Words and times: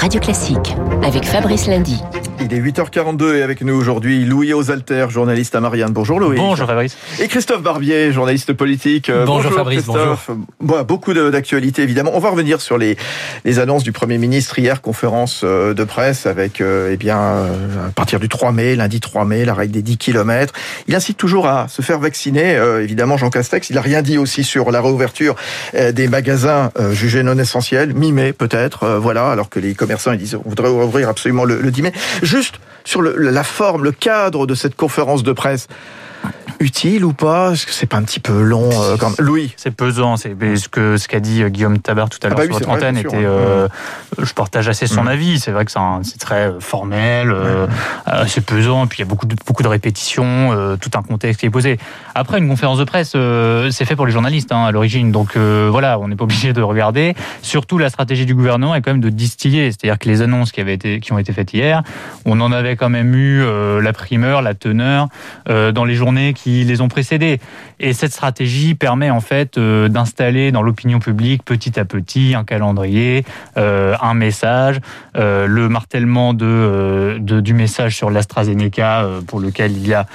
Radio 0.00 0.20
Classique 0.20 0.76
avec 1.02 1.24
Fabrice 1.24 1.66
Lundy. 1.66 2.00
Il 2.40 2.54
est 2.54 2.60
8h42 2.60 3.34
et 3.34 3.42
avec 3.42 3.62
nous 3.62 3.74
aujourd'hui 3.74 4.24
Louis 4.24 4.52
Osalter, 4.52 5.06
journaliste 5.10 5.56
à 5.56 5.60
Marianne. 5.60 5.92
Bonjour 5.92 6.20
Louis. 6.20 6.36
Bonjour 6.36 6.68
Fabrice. 6.68 6.96
Et 7.20 7.26
Christophe 7.26 7.62
Barbier, 7.62 8.12
journaliste 8.12 8.52
politique. 8.52 9.10
Euh, 9.10 9.24
bonjour, 9.24 9.52
Fabrice, 9.52 9.82
Christophe. 9.82 10.30
Bonjour. 10.60 10.84
beaucoup 10.84 11.14
d'actualités 11.14 11.82
évidemment. 11.82 12.12
On 12.14 12.20
va 12.20 12.30
revenir 12.30 12.60
sur 12.60 12.78
les, 12.78 12.96
les 13.44 13.58
annonces 13.58 13.82
du 13.82 13.90
Premier 13.90 14.18
ministre 14.18 14.56
hier, 14.58 14.80
conférence 14.82 15.40
euh, 15.42 15.74
de 15.74 15.82
presse 15.82 16.26
avec 16.26 16.60
euh, 16.60 16.90
eh 16.92 16.96
bien 16.96 17.18
à 17.18 17.90
partir 17.94 18.20
du 18.20 18.28
3 18.28 18.52
mai, 18.52 18.76
lundi 18.76 19.00
3 19.00 19.24
mai, 19.24 19.44
la 19.44 19.54
règle 19.54 19.72
des 19.72 19.82
10 19.82 19.98
km. 19.98 20.52
Il 20.86 20.94
incite 20.94 21.16
toujours 21.16 21.48
à 21.48 21.66
se 21.66 21.82
faire 21.82 21.98
vacciner. 21.98 22.54
évidemment 22.80 23.16
Jean 23.16 23.30
Castex, 23.30 23.68
il 23.70 23.74
n'a 23.74 23.82
rien 23.82 24.02
dit 24.02 24.16
aussi 24.16 24.44
sur 24.44 24.70
la 24.70 24.80
réouverture 24.80 25.34
des 25.74 26.08
magasins 26.08 26.70
jugés 26.92 27.22
non 27.22 27.36
essentiels, 27.38 27.94
mi-mai 27.94 28.32
peut-être, 28.32 28.98
voilà, 29.00 29.30
alors 29.30 29.48
que 29.48 29.58
les 29.58 29.74
commerçants 29.74 30.12
ils 30.12 30.18
disent 30.18 30.38
on 30.44 30.48
voudrait 30.48 30.68
ouvrir 30.68 31.08
absolument 31.08 31.44
le, 31.44 31.60
le 31.60 31.70
10 31.70 31.82
mai. 31.82 31.92
Juste 32.38 32.60
sur 32.84 33.02
le, 33.02 33.16
la 33.16 33.42
forme, 33.42 33.82
le 33.82 33.90
cadre 33.90 34.46
de 34.46 34.54
cette 34.54 34.76
conférence 34.76 35.24
de 35.24 35.32
presse 35.32 35.66
utile 36.60 37.04
ou 37.04 37.12
pas? 37.12 37.52
Est-ce 37.52 37.66
que 37.66 37.72
c'est 37.72 37.86
pas 37.86 37.96
un 37.96 38.02
petit 38.02 38.20
peu 38.20 38.42
long 38.42 38.68
euh, 38.72 38.96
quand 38.96 39.18
Louis? 39.20 39.52
C'est 39.56 39.70
pesant. 39.70 40.16
C'est 40.16 40.34
ce 40.56 40.68
que 40.68 40.96
ce 40.96 41.08
qu'a 41.08 41.20
dit 41.20 41.42
euh, 41.42 41.48
Guillaume 41.48 41.78
Tabar 41.78 42.08
tout 42.08 42.18
à 42.22 42.26
ah 42.26 42.28
l'heure 42.30 42.38
bah 42.38 42.44
sur 42.44 42.54
votre 42.54 42.68
antenne 42.68 42.96
était. 42.96 43.24
Euh, 43.24 43.68
je 44.18 44.32
partage 44.32 44.68
assez 44.68 44.86
son 44.86 45.04
mm. 45.04 45.08
avis. 45.08 45.40
C'est 45.40 45.52
vrai 45.52 45.64
que 45.64 45.70
c'est 45.70 46.18
très 46.18 46.52
formel, 46.60 47.34
c'est 48.26 48.44
pesant. 48.44 48.84
Et 48.84 48.88
puis 48.88 48.98
il 48.98 49.02
y 49.02 49.06
a 49.06 49.08
beaucoup 49.08 49.26
de 49.26 49.36
beaucoup 49.46 49.62
de 49.62 49.68
répétitions, 49.68 50.76
tout 50.80 50.90
un 50.94 51.02
contexte 51.02 51.40
qui 51.40 51.46
est 51.46 51.50
posé. 51.50 51.78
Après 52.14 52.38
une 52.38 52.48
conférence 52.48 52.78
de 52.78 52.84
presse, 52.84 53.14
c'est 53.70 53.84
fait 53.84 53.96
pour 53.96 54.06
les 54.06 54.12
journalistes 54.12 54.52
hein, 54.52 54.64
à 54.64 54.72
l'origine. 54.72 55.12
Donc 55.12 55.36
voilà, 55.36 55.98
on 55.98 56.08
n'est 56.08 56.16
pas 56.16 56.24
obligé 56.24 56.52
de 56.52 56.62
regarder. 56.62 57.14
Surtout 57.42 57.78
la 57.78 57.90
stratégie 57.90 58.26
du 58.26 58.34
gouvernement 58.34 58.74
est 58.74 58.82
quand 58.82 58.92
même 58.92 59.00
de 59.00 59.10
distiller. 59.10 59.70
C'est-à-dire 59.70 59.98
que 59.98 60.08
les 60.08 60.22
annonces 60.22 60.52
qui 60.52 60.60
avaient 60.60 60.74
été 60.74 61.00
qui 61.00 61.12
ont 61.12 61.18
été 61.18 61.32
faites 61.32 61.52
hier, 61.52 61.82
on 62.24 62.40
en 62.40 62.50
avait 62.50 62.76
quand 62.76 62.90
même 62.90 63.14
eu 63.14 63.44
la 63.80 63.92
primeur, 63.92 64.42
la 64.42 64.54
teneur 64.54 65.08
dans 65.46 65.84
les 65.84 65.94
journées 66.08 66.32
qui 66.32 66.64
les 66.64 66.80
ont 66.80 66.88
précédés. 66.88 67.38
Et 67.80 67.92
cette 67.92 68.12
stratégie 68.12 68.74
permet 68.74 69.10
en 69.10 69.20
fait 69.20 69.58
euh, 69.58 69.88
d'installer 69.88 70.50
dans 70.52 70.62
l'opinion 70.62 70.98
publique 70.98 71.44
petit 71.44 71.78
à 71.78 71.84
petit 71.84 72.34
un 72.34 72.44
calendrier, 72.44 73.24
euh, 73.56 73.94
un 74.00 74.14
message, 74.14 74.80
euh, 75.16 75.46
le 75.46 75.68
martellement 75.68 76.34
de, 76.34 77.18
du 77.20 77.54
message 77.54 77.94
sur 77.96 78.10
l'AstraZeneca 78.10 79.06
pour 79.26 79.40
lequel 79.40 79.72
il 79.72 79.86
y 79.86 79.94
a 79.94 80.06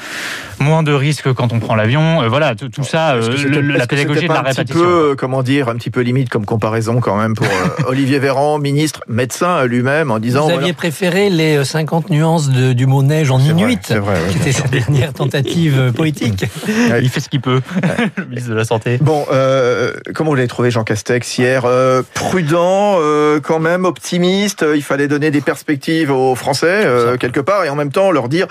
moins 0.60 0.84
de 0.84 0.92
risques 0.92 1.32
quand 1.34 1.54
on 1.54 1.60
prend 1.60 1.76
l'avion. 1.76 2.28
voilà, 2.28 2.56
tout, 2.56 2.84
ça, 2.84 3.16
la 3.16 3.88
pédagogie 3.88 4.28
de 4.28 4.34
la 4.34 4.42
répétition. 4.42 4.62
Un 4.62 4.66
petit 4.66 4.74
peu, 4.74 5.16
comment 5.18 5.44
dire, 5.44 5.70
un 5.70 5.76
petit 5.76 5.90
peu 5.90 6.02
limite 6.02 6.30
comme 6.30 6.46
comparaison 6.46 7.00
quand 7.00 7.18
même 7.18 7.36
pour 7.36 7.48
Olivier 7.88 8.20
Véran, 8.20 8.60
ministre, 8.60 9.02
médecin 9.08 9.66
lui-même, 9.66 10.12
en 10.12 10.20
disant. 10.20 10.46
Vous 10.48 10.54
aviez 10.54 10.74
préféré 10.74 11.30
les 11.30 11.64
50 11.64 12.10
nuances 12.10 12.50
du 12.50 12.86
mot 12.86 13.04
neige 13.04 13.32
en 13.32 13.40
inuit, 13.40 13.92
vrai, 13.92 14.20
qui 14.32 14.38
était 14.38 14.52
sa 14.52 14.68
dernière 14.68 15.14
tentative 15.14 15.83
poétique. 15.92 16.45
Il 17.02 17.09
fait 17.09 17.20
ce 17.20 17.30
qu'il 17.30 17.42
peut, 17.42 17.62
le 18.17 18.26
ministre 18.26 18.50
de 18.50 18.56
la 18.56 18.66
Santé. 18.66 18.98
Bon, 19.02 19.26
euh, 19.31 19.94
comment 20.14 20.31
vous 20.31 20.36
l'avez 20.36 20.48
trouvé 20.48 20.72
Jean 20.72 20.84
Castex 20.84 21.38
hier 21.38 21.64
euh, 21.66 22.02
Prudent, 22.14 22.98
euh, 23.00 23.40
quand 23.40 23.59
même, 23.59 23.86
optimiste. 23.86 24.66
Il 24.75 24.84
fallait 24.84 25.08
donner 25.08 25.31
des 25.31 25.42
perspectives 25.42 26.12
aux 26.12 26.36
Français, 26.36 26.86
quelque 27.20 27.40
part, 27.40 27.66
et 27.66 27.70
en 27.70 27.75
même 27.75 27.92
temps 27.92 28.12
leur 28.12 28.30
dire 28.30 28.48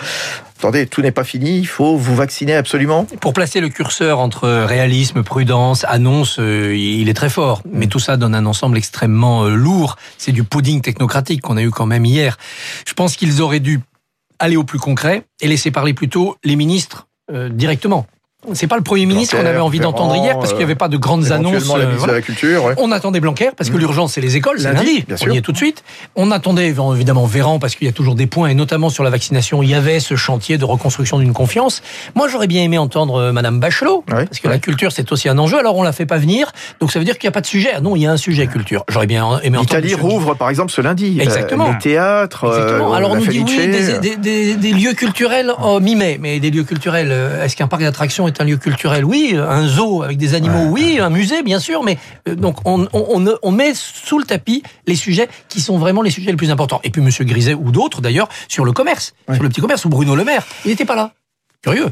attendez, 0.59 0.87
tout 0.87 1.03
n'est 1.03 1.11
pas 1.11 1.25
fini, 1.25 1.59
il 1.59 1.67
faut 1.67 1.97
vous 1.97 2.15
vacciner 2.15 2.55
absolument. 2.55 3.05
Pour 3.21 3.33
placer 3.33 3.61
le 3.61 3.69
curseur 3.69 4.21
entre 4.21 4.49
réalisme, 4.49 5.25
prudence, 5.25 5.85
annonce, 5.89 6.39
il 6.39 7.09
est 7.09 7.15
très 7.15 7.31
fort. 7.31 7.63
Mais 7.73 7.89
tout 7.89 7.99
ça 7.99 8.17
donne 8.17 8.33
un 8.33 8.47
ensemble 8.47 8.79
extrêmement 8.79 9.47
lourd. 9.47 9.97
C'est 10.19 10.31
du 10.31 10.45
pudding 10.45 10.81
technocratique 10.81 11.41
qu'on 11.41 11.57
a 11.57 11.63
eu 11.63 11.71
quand 11.71 11.87
même 11.87 12.05
hier. 12.05 12.37
Je 12.87 12.95
pense 12.95 13.17
qu'ils 13.17 13.43
auraient 13.43 13.59
dû 13.59 13.81
aller 14.39 14.57
au 14.57 14.65
plus 14.65 14.79
concret 14.79 15.25
et 15.41 15.49
laisser 15.49 15.71
parler 15.71 15.95
plutôt 15.95 16.37
les 16.45 16.57
ministres 16.57 17.07
euh, 17.07 17.12
directement. 17.51 18.07
C'est 18.55 18.67
pas 18.67 18.77
le 18.77 18.83
Premier 18.83 19.07
ministre 19.07 19.37
qu'on 19.37 19.47
avait 19.47 19.61
envie 19.61 19.79
d'entendre 19.79 20.17
hier 20.17 20.37
parce 20.37 20.49
qu'il 20.49 20.59
n'y 20.59 20.65
avait 20.65 20.75
pas 20.75 20.89
de 20.89 20.97
grandes 20.97 21.31
annonces. 21.31 21.73
La 21.77 22.13
la 22.13 22.21
culture, 22.21 22.75
On 22.77 22.91
attendait 22.91 23.21
Blanquer 23.21 23.51
parce 23.57 23.71
que 23.71 23.77
mmh. 23.77 23.81
l'urgence 23.81 24.13
c'est 24.15 24.21
les 24.21 24.37
écoles, 24.37 24.59
c'est 24.59 24.73
lundi. 24.73 25.05
Bien 25.07 25.17
on 25.25 25.31
y 25.31 25.37
est 25.37 25.43
tout 25.43 25.53
de 25.53 25.57
suite. 25.57 25.85
On 26.17 26.33
attendait 26.33 26.67
évidemment 26.67 27.25
Véran 27.25 27.61
parce 27.61 27.77
qu'il 27.77 27.87
y 27.87 27.91
a 27.91 27.93
toujours 27.93 28.17
des 28.17 28.27
points 28.27 28.49
et 28.49 28.55
notamment 28.55 28.91
sur 28.91 29.05
la 29.05 29.11
vaccination, 29.11 29.63
il 29.63 29.71
y 29.71 29.75
avait 29.75 30.01
ce 30.01 30.17
chantier 30.17 30.59
de 30.59 30.65
reconstruction 30.65 31.21
d'une 31.21 31.33
confiance. 31.33 31.83
Moi 32.17 32.27
j'aurais 32.27 32.49
bien 32.49 32.65
aimé 32.65 32.79
entendre 32.79 33.15
euh, 33.15 33.33
Madame 33.33 33.61
Bachelot 33.61 34.05
parce 34.09 34.41
que 34.41 34.49
la 34.49 34.59
culture 34.59 34.91
c'est 34.91 35.13
aussi 35.13 35.29
un 35.29 35.39
enjeu. 35.39 35.59
Alors 35.59 35.77
on 35.77 35.85
la 35.85 35.93
fait 35.93 36.07
pas 36.07 36.19
venir, 36.19 36.51
donc 36.81 36.91
ça 36.91 36.99
veut 36.99 37.05
dire 37.05 37.19
qu'il 37.19 37.29
n'y 37.29 37.33
a 37.33 37.35
pas 37.35 37.43
de 37.43 37.47
sujet. 37.47 37.81
Non, 37.81 37.95
il 37.95 38.03
y 38.03 38.07
a 38.07 38.13
un 38.13 38.17
sujet 38.17 38.49
culture. 38.49 38.85
J'aurais 38.89 39.07
bien 39.07 39.39
aimé 39.45 39.57
entendre. 39.57 39.81
L'Italie 39.81 39.95
rouvre 39.95 40.35
par 40.35 40.51
exemple 40.51 40.73
ce 40.73 40.81
lundi. 40.81 41.17
Euh, 41.21 41.23
Exactement. 41.23 41.71
les 41.71 41.79
théâtres. 41.79 42.45
Exactement. 42.47 42.93
Alors 42.93 43.13
on 43.13 43.17
nous 43.17 43.27
dit 43.27 43.45
oui 43.47 44.17
des, 44.19 44.73
lieux 44.73 44.95
culturels 44.95 45.53
en 45.59 45.79
mi-mai, 45.79 46.19
mais 46.21 46.41
des 46.41 46.51
lieux 46.51 46.65
culturels. 46.65 47.11
Euh, 47.13 47.45
est-ce 47.45 47.55
qu'un 47.55 47.69
parc 47.69 47.83
d'attractions 47.83 48.27
est 48.33 48.41
un 48.41 48.45
lieu 48.45 48.57
culturel 48.57 49.05
oui, 49.05 49.37
un 49.37 49.67
zoo 49.67 50.03
avec 50.03 50.19
des 50.19 50.35
animaux, 50.35 50.67
oui, 50.71 50.99
un 51.01 51.11
musée, 51.11 51.43
bien 51.43 51.59
sûr, 51.59 51.83
mais 51.83 51.99
euh, 52.29 52.35
donc 52.35 52.59
on, 52.65 52.89
on, 52.93 53.51
met 53.53 53.73
sous 53.75 54.19
le 54.19 54.25
tapis 54.25 54.63
les 54.87 54.97
sujets 54.97 55.29
qui 55.49 55.61
sont 55.61 55.79
vraiment 55.79 56.03
les 56.03 56.11
sujets 56.11 56.31
les 56.31 56.37
plus 56.37 56.51
importants. 56.51 56.81
Et 56.85 56.91
puis 56.91 57.01
Monsieur 57.01 57.25
Griset 57.25 57.55
ou 57.55 57.71
d'autres 57.71 58.01
d'ailleurs 58.01 58.29
sur 58.49 58.65
le 58.65 58.73
commerce, 58.73 59.15
sur 59.33 59.43
le 59.43 59.49
petit 59.49 59.61
commerce, 59.61 59.85
ou 59.85 59.89
Bruno 59.89 60.15
Le 60.15 60.25
Maire, 60.25 60.47
il 60.65 60.71
n'était 60.71 60.85
pas 60.85 60.97
là. 60.97 61.13
Curieux. 61.63 61.89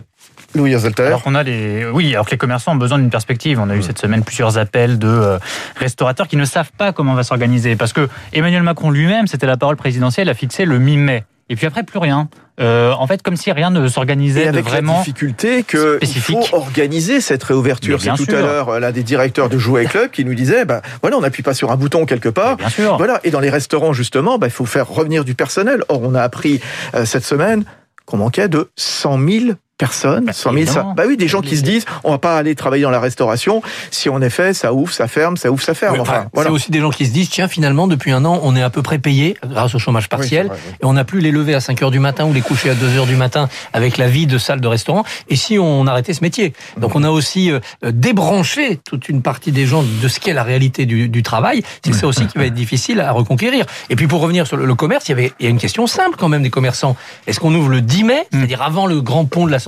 Louis 0.55 0.75
Azalter. 0.75 1.05
Alors 1.05 1.23
qu'on 1.23 1.37
a 1.37 1.45
les, 1.45 1.87
oui, 1.87 2.13
alors 2.13 2.27
que 2.27 2.33
les 2.33 2.37
commerçants 2.37 2.73
ont 2.73 2.77
besoin 2.77 2.99
d'une 2.99 3.11
perspective. 3.11 3.61
On 3.61 3.71
a 3.71 3.77
eu 3.77 3.83
cette 3.83 4.01
semaine 4.01 4.25
plusieurs 4.25 4.59
appels 4.59 4.99
de 4.99 5.07
euh, 5.07 5.39
restaurateurs 5.77 6.27
qui 6.27 6.37
ne 6.37 6.45
savent 6.45 6.73
pas 6.77 6.93
comment 6.93 7.13
on 7.13 7.15
va 7.15 7.23
s'organiser, 7.23 7.77
parce 7.77 7.93
que 7.93 8.09
Emmanuel 8.33 8.65
Macron 8.65 8.91
lui-même, 8.91 9.29
c'était 9.29 9.47
la 9.47 9.57
parole 9.57 9.77
présidentielle, 9.77 10.29
a 10.29 10.35
fixé 10.35 10.65
le 10.65 10.81
mi-mai. 10.81 11.25
Et 11.51 11.57
puis 11.57 11.67
après, 11.67 11.83
plus 11.83 11.99
rien. 11.99 12.29
Euh, 12.61 12.93
en 12.93 13.07
fait, 13.09 13.23
comme 13.23 13.37
si 13.37 13.51
rien 13.51 13.71
ne 13.71 13.89
s'organisait 13.89 14.47
avec 14.47 14.65
vraiment. 14.65 14.93
la 14.95 14.99
difficulté 15.01 15.65
qu'il 15.65 16.23
faut 16.23 16.45
organiser 16.53 17.21
cette 17.21 17.43
réouverture. 17.43 18.01
C'est 18.01 18.15
tout 18.15 18.31
à 18.31 18.41
l'heure 18.41 18.69
euh, 18.69 18.79
l'un 18.79 18.93
des 18.93 19.03
directeurs 19.03 19.49
de 19.49 19.59
Jouet 19.59 19.87
Club 19.87 20.11
qui 20.13 20.25
nous 20.25 20.35
disait, 20.35 20.65
bah 20.65 20.81
voilà, 21.03 21.17
on 21.17 21.23
n'appuie 21.23 21.43
pas 21.43 21.55
sur 21.55 21.73
un 21.73 21.77
bouton 21.77 22.07
quelque 22.07 22.29
part. 22.29 22.57
bien 22.57 22.69
sûr. 22.69 22.97
Voilà. 22.99 23.21
Et 23.25 23.31
dans 23.31 23.41
les 23.41 23.51
restaurants 23.51 23.93
justement, 23.93 24.39
bah, 24.39 24.47
il 24.47 24.53
faut 24.53 24.65
faire 24.65 24.89
revenir 24.89 25.25
du 25.25 25.35
personnel. 25.35 25.83
Or, 25.89 26.03
on 26.03 26.15
a 26.15 26.23
appris 26.23 26.61
euh, 26.95 27.05
cette 27.05 27.25
semaine 27.25 27.65
qu'on 28.07 28.19
manquait 28.19 28.49
de 28.49 28.71
100 28.77 29.19
000 29.19 29.45
personnes, 29.81 30.31
100 30.31 30.53
000, 30.53 30.67
ça, 30.67 30.93
bah 30.95 31.05
oui, 31.07 31.17
des 31.17 31.27
gens 31.27 31.41
qui 31.41 31.57
se 31.57 31.63
disent, 31.63 31.87
on 32.05 32.11
va 32.11 32.19
pas 32.19 32.37
aller 32.37 32.55
travailler 32.55 32.83
dans 32.83 32.91
la 32.91 33.01
restauration. 33.01 33.63
Si 33.91 34.11
en 34.11 34.21
effet, 34.21 34.53
ça 34.53 34.75
ouvre, 34.75 34.93
ça 34.93 35.09
ferme, 35.09 35.39
ça 35.39 35.51
ouvre, 35.51 35.63
ça 35.63 35.73
ferme. 35.73 35.99
enfin, 36.01 36.27
voilà. 36.35 36.51
C'est 36.51 36.55
aussi 36.55 36.71
des 36.71 36.81
gens 36.81 36.91
qui 36.91 37.07
se 37.07 37.13
disent, 37.13 37.31
tiens, 37.31 37.49
finalement, 37.49 37.87
depuis 37.87 38.13
un 38.13 38.27
an, 38.27 38.41
on 38.43 38.55
est 38.57 38.63
à 38.63 38.69
peu 38.69 38.83
près 38.83 38.99
payé 38.99 39.39
grâce 39.43 39.75
au 39.75 39.79
chômage 39.79 40.11
partiel, 40.11 40.51
et 40.83 40.85
on 40.85 40.93
n'a 40.93 41.05
plus 41.05 41.21
les 41.21 41.31
lever 41.31 41.55
à 41.55 41.61
5 41.61 41.83
heures 41.83 41.91
du 41.91 41.99
matin 41.99 42.27
ou 42.27 42.35
les 42.35 42.43
coucher 42.43 42.69
à 42.69 42.75
2 42.75 42.99
heures 42.99 43.07
du 43.07 43.17
matin 43.17 43.49
avec 43.73 43.97
la 43.97 44.07
vie 44.07 44.27
de 44.27 44.37
salle 44.37 44.61
de 44.61 44.69
restaurant. 44.69 45.03
Et 45.31 45.37
si 45.37 45.59
on 45.59 45.87
arrêtait 45.87 46.13
ce 46.13 46.21
métier, 46.21 46.53
donc 46.77 46.95
on 46.95 47.03
a 47.03 47.09
aussi 47.09 47.51
euh, 47.51 47.61
débranché 47.83 48.81
toute 48.85 49.09
une 49.09 49.23
partie 49.23 49.51
des 49.51 49.65
gens 49.65 49.83
de 49.83 50.09
ce 50.09 50.21
qu'est 50.21 50.35
la 50.35 50.43
réalité 50.43 50.85
du, 50.85 51.09
du 51.09 51.23
travail. 51.23 51.63
C'est 51.83 51.95
ça 51.95 52.07
aussi 52.07 52.27
qui 52.27 52.37
va 52.37 52.45
être 52.45 52.55
difficile 52.55 53.01
à 53.01 53.13
reconquérir. 53.13 53.65
Et 53.89 53.97
puis 53.97 54.07
pour 54.07 54.21
revenir 54.21 54.47
sur 54.47 54.59
le, 54.59 54.75
commerce, 54.75 55.09
il 55.09 55.13
y 55.13 55.13
avait 55.13 55.33
il 55.41 55.45
y 55.45 55.47
a 55.47 55.51
une 55.51 55.59
question 55.59 55.87
simple 55.87 56.17
quand 56.19 56.29
même 56.29 56.43
des 56.43 56.51
commerçants. 56.51 56.97
Est-ce 57.27 57.41
qu'on 57.41 57.55
ouvre 57.55 57.71
le 57.71 57.81
10 57.81 58.05
mai, 58.05 58.21
hmm. 58.21 58.39
c'est-à-dire 58.39 58.63
avant 58.63 58.87
le 58.87 59.01
grand 59.01 59.25
pont 59.25 59.47
de 59.47 59.51
la 59.51 59.59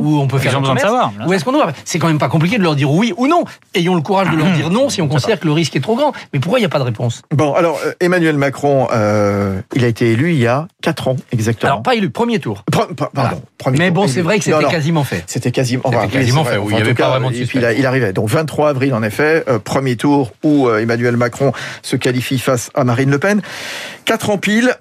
où 0.00 0.18
on 0.20 0.26
peut 0.26 0.38
faire 0.38 0.60
besoin 0.60 0.74
de 0.74 0.80
savoir. 0.80 1.12
Où 1.26 1.32
est-ce 1.32 1.44
qu'on 1.44 1.54
ouvre 1.54 1.72
C'est 1.84 1.98
quand 1.98 2.08
même 2.08 2.18
pas 2.18 2.28
compliqué 2.28 2.58
de 2.58 2.62
leur 2.62 2.76
dire 2.76 2.90
oui 2.90 3.12
ou 3.16 3.26
non. 3.26 3.44
Ayons 3.74 3.94
le 3.94 4.00
courage 4.00 4.30
de 4.30 4.36
leur 4.36 4.50
dire 4.52 4.70
non 4.70 4.88
si 4.88 5.02
on 5.02 5.08
considère 5.08 5.40
que 5.40 5.46
le 5.46 5.52
risque 5.52 5.76
est 5.76 5.80
trop 5.80 5.96
grand. 5.96 6.12
Mais 6.32 6.40
pourquoi 6.40 6.58
il 6.58 6.62
n'y 6.62 6.66
a 6.66 6.70
pas 6.70 6.78
de 6.78 6.84
réponse? 6.84 7.22
Bon, 7.32 7.54
alors 7.54 7.78
euh, 7.84 7.92
Emmanuel 8.00 8.36
Macron, 8.36 8.88
euh, 8.92 9.60
il 9.74 9.84
a 9.84 9.88
été 9.88 10.12
élu 10.12 10.32
il 10.32 10.38
y 10.38 10.46
a 10.46 10.68
4 10.82 11.08
ans 11.08 11.16
exactement. 11.32 11.72
Alors 11.72 11.82
pas 11.82 11.94
élu, 11.94 12.10
premier 12.10 12.38
tour. 12.38 12.64
pardon, 13.12 13.42
premier 13.58 13.78
Mais 13.78 13.90
bon, 13.90 14.08
c'est 14.08 14.22
vrai 14.22 14.38
que 14.38 14.44
c'était 14.44 14.64
quasiment 14.64 15.04
fait. 15.04 15.24
C'était 15.26 15.50
quasiment, 15.50 15.90
quasiment 16.10 16.44
fait. 16.44 16.58
il 16.62 16.74
n'y 16.74 16.80
avait 16.80 16.94
pas 16.94 17.10
vraiment 17.10 17.30
de 17.30 17.36
il, 17.36 17.74
il, 17.78 17.86
arrivait. 17.86 18.12
Donc 18.12 18.28
23 18.28 18.70
avril 18.70 18.94
en 18.94 19.02
effet, 19.02 19.44
euh, 19.48 19.58
premier 19.58 19.96
tour 19.96 20.32
où 20.42 20.68
Emmanuel 20.70 21.16
Macron 21.16 21.52
se 21.82 21.96
qualifie 21.96 22.38
face 22.38 22.70
à 22.74 22.84
Marine 22.84 23.10
Le 23.10 23.18
Pen. 23.18 23.42
4 24.04 24.30
ans 24.30 24.38
pile. 24.38 24.74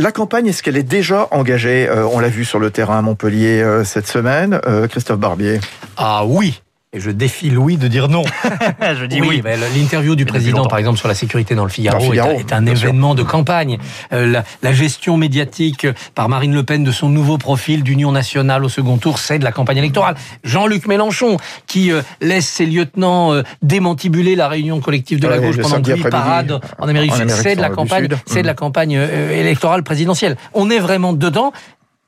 La 0.00 0.12
campagne, 0.12 0.46
est-ce 0.46 0.62
qu'elle 0.62 0.76
est 0.76 0.84
déjà 0.84 1.26
engagée? 1.32 1.88
Euh, 1.88 2.06
On 2.06 2.20
l'a 2.20 2.28
vu 2.28 2.44
sur 2.44 2.60
le 2.60 2.70
terrain 2.70 2.98
à 2.98 3.02
Montpellier 3.02 3.60
euh, 3.60 3.82
cette 3.82 4.06
semaine. 4.06 4.60
Euh, 4.64 4.86
Christophe 4.86 5.18
Barbier. 5.18 5.58
Ah 5.96 6.24
oui 6.24 6.62
et 6.94 7.00
je 7.00 7.10
défie 7.10 7.50
Louis 7.50 7.76
de 7.76 7.86
dire 7.86 8.08
non. 8.08 8.22
je 8.80 9.04
dis 9.04 9.20
oui. 9.20 9.42
L'interview 9.76 10.16
du 10.16 10.24
président, 10.24 10.64
par 10.64 10.78
exemple, 10.78 10.98
sur 10.98 11.06
la 11.06 11.14
sécurité 11.14 11.54
dans 11.54 11.64
le 11.64 11.70
Figaro, 11.70 12.14
est, 12.14 12.52
un 12.52 12.64
événement 12.64 13.14
de 13.14 13.22
campagne. 13.22 13.78
Euh, 14.12 14.40
la, 14.62 14.72
gestion 14.72 15.18
médiatique 15.18 15.86
par 16.14 16.28
Marine 16.30 16.54
Le 16.54 16.62
Pen 16.62 16.84
de 16.84 16.92
son 16.92 17.10
nouveau 17.10 17.36
profil 17.36 17.82
d'union 17.82 18.10
nationale 18.10 18.64
au 18.64 18.70
second 18.70 18.96
tour, 18.96 19.18
c'est 19.18 19.38
de 19.38 19.44
la 19.44 19.52
campagne 19.52 19.78
électorale. 19.78 20.14
Jean-Luc 20.44 20.86
Mélenchon, 20.86 21.36
qui 21.66 21.92
euh, 21.92 22.00
laisse 22.22 22.46
ses 22.46 22.64
lieutenants 22.64 23.34
euh, 23.34 23.42
démantibuler 23.60 24.34
la 24.34 24.48
réunion 24.48 24.80
collective 24.80 25.20
de 25.20 25.28
la 25.28 25.38
gauche 25.38 25.58
pendant 25.58 25.82
huit 25.82 26.08
parades 26.08 26.60
en 26.78 26.88
Amérique 26.88 27.12
du 27.12 27.18
Sud, 27.18 27.30
c'est 27.30 27.56
de 27.56 27.60
la 27.60 27.70
campagne, 27.70 28.08
c'est 28.24 28.42
de 28.42 28.46
la 28.46 28.54
campagne 28.54 28.92
électorale 28.92 29.82
présidentielle. 29.82 30.36
On 30.54 30.70
est 30.70 30.78
vraiment 30.78 31.12
dedans 31.12 31.52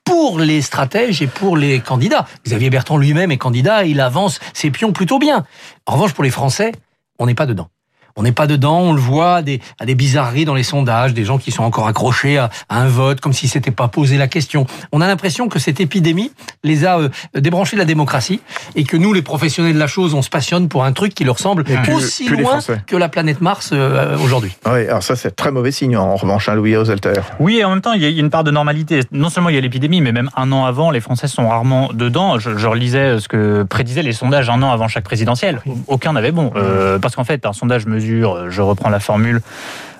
pour 0.04 0.38
les 0.38 0.62
stratèges 0.62 1.22
et 1.22 1.26
pour 1.26 1.56
les 1.56 1.80
candidats. 1.80 2.26
Xavier 2.44 2.70
Bertrand 2.70 2.98
lui-même 2.98 3.30
est 3.30 3.38
candidat, 3.38 3.84
il 3.84 4.00
avance 4.00 4.40
ses 4.54 4.70
pions 4.70 4.92
plutôt 4.92 5.18
bien. 5.18 5.44
En 5.86 5.94
revanche, 5.94 6.12
pour 6.12 6.24
les 6.24 6.30
Français, 6.30 6.72
on 7.18 7.26
n'est 7.26 7.34
pas 7.34 7.46
dedans. 7.46 7.68
On 8.16 8.22
n'est 8.22 8.32
pas 8.32 8.46
dedans, 8.46 8.80
on 8.80 8.92
le 8.92 9.00
voit 9.00 9.36
à 9.36 9.42
des, 9.42 9.60
à 9.78 9.86
des 9.86 9.94
bizarreries 9.94 10.44
dans 10.44 10.54
les 10.54 10.62
sondages, 10.62 11.14
des 11.14 11.24
gens 11.24 11.38
qui 11.38 11.50
sont 11.50 11.62
encore 11.62 11.86
accrochés 11.86 12.38
à, 12.38 12.50
un 12.68 12.86
vote, 12.86 13.20
comme 13.20 13.32
si 13.32 13.48
c'était 13.48 13.70
pas 13.70 13.88
posé 13.88 14.18
la 14.18 14.28
question. 14.28 14.66
On 14.92 15.00
a 15.00 15.06
l'impression 15.06 15.48
que 15.48 15.58
cette 15.58 15.80
épidémie 15.80 16.32
les 16.64 16.84
a 16.84 16.98
euh, 16.98 17.08
débranchés 17.34 17.76
de 17.76 17.80
la 17.80 17.86
démocratie 17.86 18.40
et 18.74 18.84
que 18.84 18.96
nous, 18.96 19.12
les 19.12 19.22
professionnels 19.22 19.74
de 19.74 19.78
la 19.78 19.86
chose, 19.86 20.14
on 20.14 20.22
se 20.22 20.30
passionne 20.30 20.68
pour 20.68 20.84
un 20.84 20.92
truc 20.92 21.14
qui 21.14 21.24
leur 21.24 21.38
semble 21.38 21.64
aussi 21.92 22.28
loin 22.28 22.58
que 22.86 22.96
la 22.96 23.08
planète 23.08 23.40
Mars 23.40 23.70
euh, 23.72 24.16
aujourd'hui. 24.18 24.56
Oui, 24.66 24.86
alors 24.86 25.02
ça 25.02 25.16
c'est 25.16 25.34
très 25.34 25.50
mauvais 25.50 25.72
signe 25.72 25.96
en 25.96 26.16
revanche, 26.16 26.48
hein, 26.48 26.54
Louis 26.54 26.76
Oselter. 26.76 27.20
Oui, 27.38 27.58
et 27.58 27.64
en 27.64 27.70
même 27.70 27.80
temps, 27.80 27.92
il 27.92 28.02
y 28.02 28.06
a 28.06 28.08
une 28.08 28.30
part 28.30 28.44
de 28.44 28.50
normalité. 28.50 29.00
Non 29.12 29.28
seulement 29.28 29.48
il 29.48 29.54
y 29.54 29.58
a 29.58 29.60
l'épidémie, 29.60 30.00
mais 30.00 30.12
même 30.12 30.30
un 30.36 30.52
an 30.52 30.64
avant, 30.64 30.90
les 30.90 31.00
Français 31.00 31.28
sont 31.28 31.48
rarement 31.48 31.90
dedans. 31.92 32.38
Je, 32.38 32.56
je 32.56 32.66
relisais 32.66 33.18
ce 33.18 33.28
que 33.28 33.62
prédisaient 33.62 34.02
les 34.02 34.12
sondages 34.12 34.50
un 34.50 34.62
an 34.62 34.70
avant 34.70 34.88
chaque 34.88 35.04
présidentielle. 35.04 35.60
Aucun 35.86 36.12
n'avait 36.12 36.32
bon. 36.32 36.52
Euh, 36.56 36.98
parce 36.98 37.16
qu'en 37.16 37.24
fait, 37.24 37.46
un 37.46 37.52
sondage 37.52 37.86
mesure, 37.86 37.99
je 38.00 38.60
reprends 38.60 38.90
la 38.90 39.00
formule, 39.00 39.40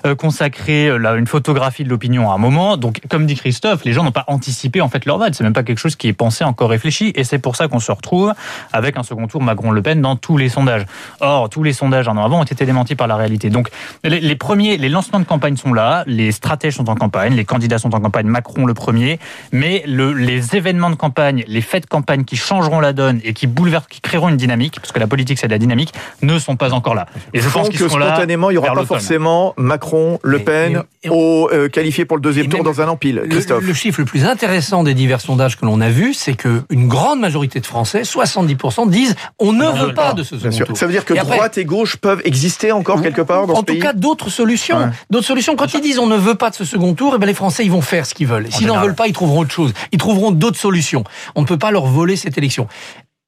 consacrer 0.17 0.87
euh, 0.87 0.97
là, 0.97 1.15
une 1.15 1.27
photographie 1.27 1.83
de 1.83 1.89
l'opinion 1.89 2.31
à 2.31 2.35
un 2.35 2.37
moment. 2.37 2.77
Donc, 2.77 3.01
comme 3.09 3.25
dit 3.25 3.35
Christophe, 3.35 3.83
les 3.85 3.93
gens 3.93 4.03
n'ont 4.03 4.11
pas 4.11 4.25
anticipé 4.27 4.81
en 4.81 4.89
fait 4.89 5.05
leur 5.05 5.17
vote. 5.17 5.33
C'est 5.33 5.43
même 5.43 5.53
pas 5.53 5.63
quelque 5.63 5.79
chose 5.79 5.95
qui 5.95 6.07
est 6.07 6.13
pensé, 6.13 6.43
encore 6.43 6.69
réfléchi. 6.69 7.11
Et 7.15 7.23
c'est 7.23 7.39
pour 7.39 7.55
ça 7.55 7.67
qu'on 7.67 7.79
se 7.79 7.91
retrouve 7.91 8.33
avec 8.73 8.97
un 8.97 9.03
second 9.03 9.27
tour 9.27 9.41
Macron-Le 9.41 9.81
Pen 9.81 10.01
dans 10.01 10.15
tous 10.15 10.37
les 10.37 10.49
sondages. 10.49 10.85
Or, 11.19 11.49
tous 11.49 11.63
les 11.63 11.73
sondages 11.73 12.07
un 12.07 12.17
an 12.17 12.25
avant 12.25 12.39
ont 12.39 12.43
été 12.43 12.65
démentis 12.65 12.95
par 12.95 13.07
la 13.07 13.15
réalité. 13.15 13.49
Donc, 13.49 13.69
les, 14.03 14.35
premiers, 14.35 14.77
les 14.77 14.89
lancements 14.89 15.19
de 15.19 15.25
campagne 15.25 15.57
sont 15.57 15.73
là, 15.73 16.03
les 16.07 16.31
stratèges 16.31 16.75
sont 16.75 16.89
en 16.89 16.95
campagne, 16.95 17.35
les 17.35 17.45
candidats 17.45 17.77
sont 17.77 17.93
en 17.93 17.99
campagne, 17.99 18.27
Macron 18.27 18.65
le 18.65 18.73
premier, 18.73 19.19
mais 19.51 19.83
le, 19.87 20.13
les 20.13 20.55
événements 20.55 20.89
de 20.89 20.95
campagne, 20.95 21.43
les 21.47 21.61
faits 21.61 21.83
de 21.83 21.89
campagne 21.89 22.23
qui 22.23 22.35
changeront 22.35 22.79
la 22.79 22.93
donne 22.93 23.19
et 23.23 23.33
qui 23.33 23.47
bouleversent, 23.47 23.87
qui 23.87 24.01
créeront 24.01 24.29
une 24.29 24.37
dynamique, 24.37 24.79
parce 24.79 24.91
que 24.91 24.99
la 24.99 25.07
politique 25.07 25.39
c'est 25.39 25.47
de 25.47 25.53
la 25.53 25.59
dynamique, 25.59 25.93
ne 26.21 26.39
sont 26.39 26.55
pas 26.55 26.73
encore 26.73 26.95
là. 26.95 27.07
Et 27.33 27.39
je 27.39 27.49
pense 27.49 27.69
que 27.69 27.87
spontanément, 27.87 28.49
il 28.49 28.53
n'y 28.53 28.57
aura 28.57 28.73
pas 28.73 28.85
forcément 28.85 29.53
Macron 29.57 29.90
le 30.23 30.39
Pen, 30.39 30.83
au, 31.09 31.49
euh, 31.51 31.69
qualifié 31.69 32.05
pour 32.05 32.17
le 32.17 32.21
deuxième 32.21 32.47
tour 32.47 32.63
dans 32.63 32.81
un 32.81 32.87
empile. 32.87 33.23
Christophe. 33.29 33.63
Le, 33.63 33.73
chiffre 33.73 33.99
le 33.99 34.05
plus 34.05 34.25
intéressant 34.25 34.83
des 34.83 34.93
divers 34.93 35.21
sondages 35.21 35.57
que 35.57 35.65
l'on 35.65 35.81
a 35.81 35.89
vus, 35.89 36.13
c'est 36.13 36.33
qu'une 36.33 36.87
grande 36.87 37.19
majorité 37.19 37.59
de 37.59 37.65
Français, 37.65 38.01
70%, 38.03 38.89
disent 38.89 39.15
on 39.39 39.53
ne 39.53 39.65
veut 39.65 39.93
pas, 39.93 40.13
de 40.13 40.23
ce 40.23 40.37
second 40.37 40.65
tour. 40.65 40.77
Ça 40.77 40.85
veut 40.85 40.91
dire 40.91 41.05
que 41.05 41.13
droite 41.13 41.57
et 41.57 41.65
gauche 41.65 41.97
peuvent 41.97 42.21
exister 42.25 42.71
encore 42.71 43.01
quelque 43.01 43.21
part 43.21 43.47
dans 43.47 43.55
ce 43.55 43.61
pays 43.61 43.77
En 43.77 43.79
tout 43.79 43.85
cas, 43.85 43.93
d'autres 43.93 44.29
solutions. 44.29 44.91
D'autres 45.09 45.27
solutions. 45.27 45.55
Quand 45.55 45.73
ils 45.73 45.81
disent 45.81 45.99
on 45.99 46.07
ne 46.07 46.17
veut 46.17 46.35
pas 46.35 46.49
de 46.49 46.55
ce 46.55 46.65
second 46.65 46.93
tour, 46.93 47.13
eh 47.15 47.19
ben 47.19 47.27
les 47.27 47.33
Français 47.33 47.63
ils 47.63 47.71
vont 47.71 47.81
faire 47.81 48.05
ce 48.05 48.13
qu'ils 48.13 48.27
veulent. 48.27 48.51
S'ils 48.51 48.67
n'en 48.67 48.79
veulent 48.79 48.95
pas, 48.95 49.07
ils 49.07 49.13
trouveront 49.13 49.41
autre 49.41 49.51
chose. 49.51 49.73
Ils 49.91 49.97
trouveront 49.97 50.31
d'autres 50.31 50.59
solutions. 50.59 51.03
On 51.35 51.41
ne 51.41 51.47
peut 51.47 51.57
pas 51.57 51.71
leur 51.71 51.85
voler 51.85 52.15
cette 52.15 52.37
élection 52.37 52.67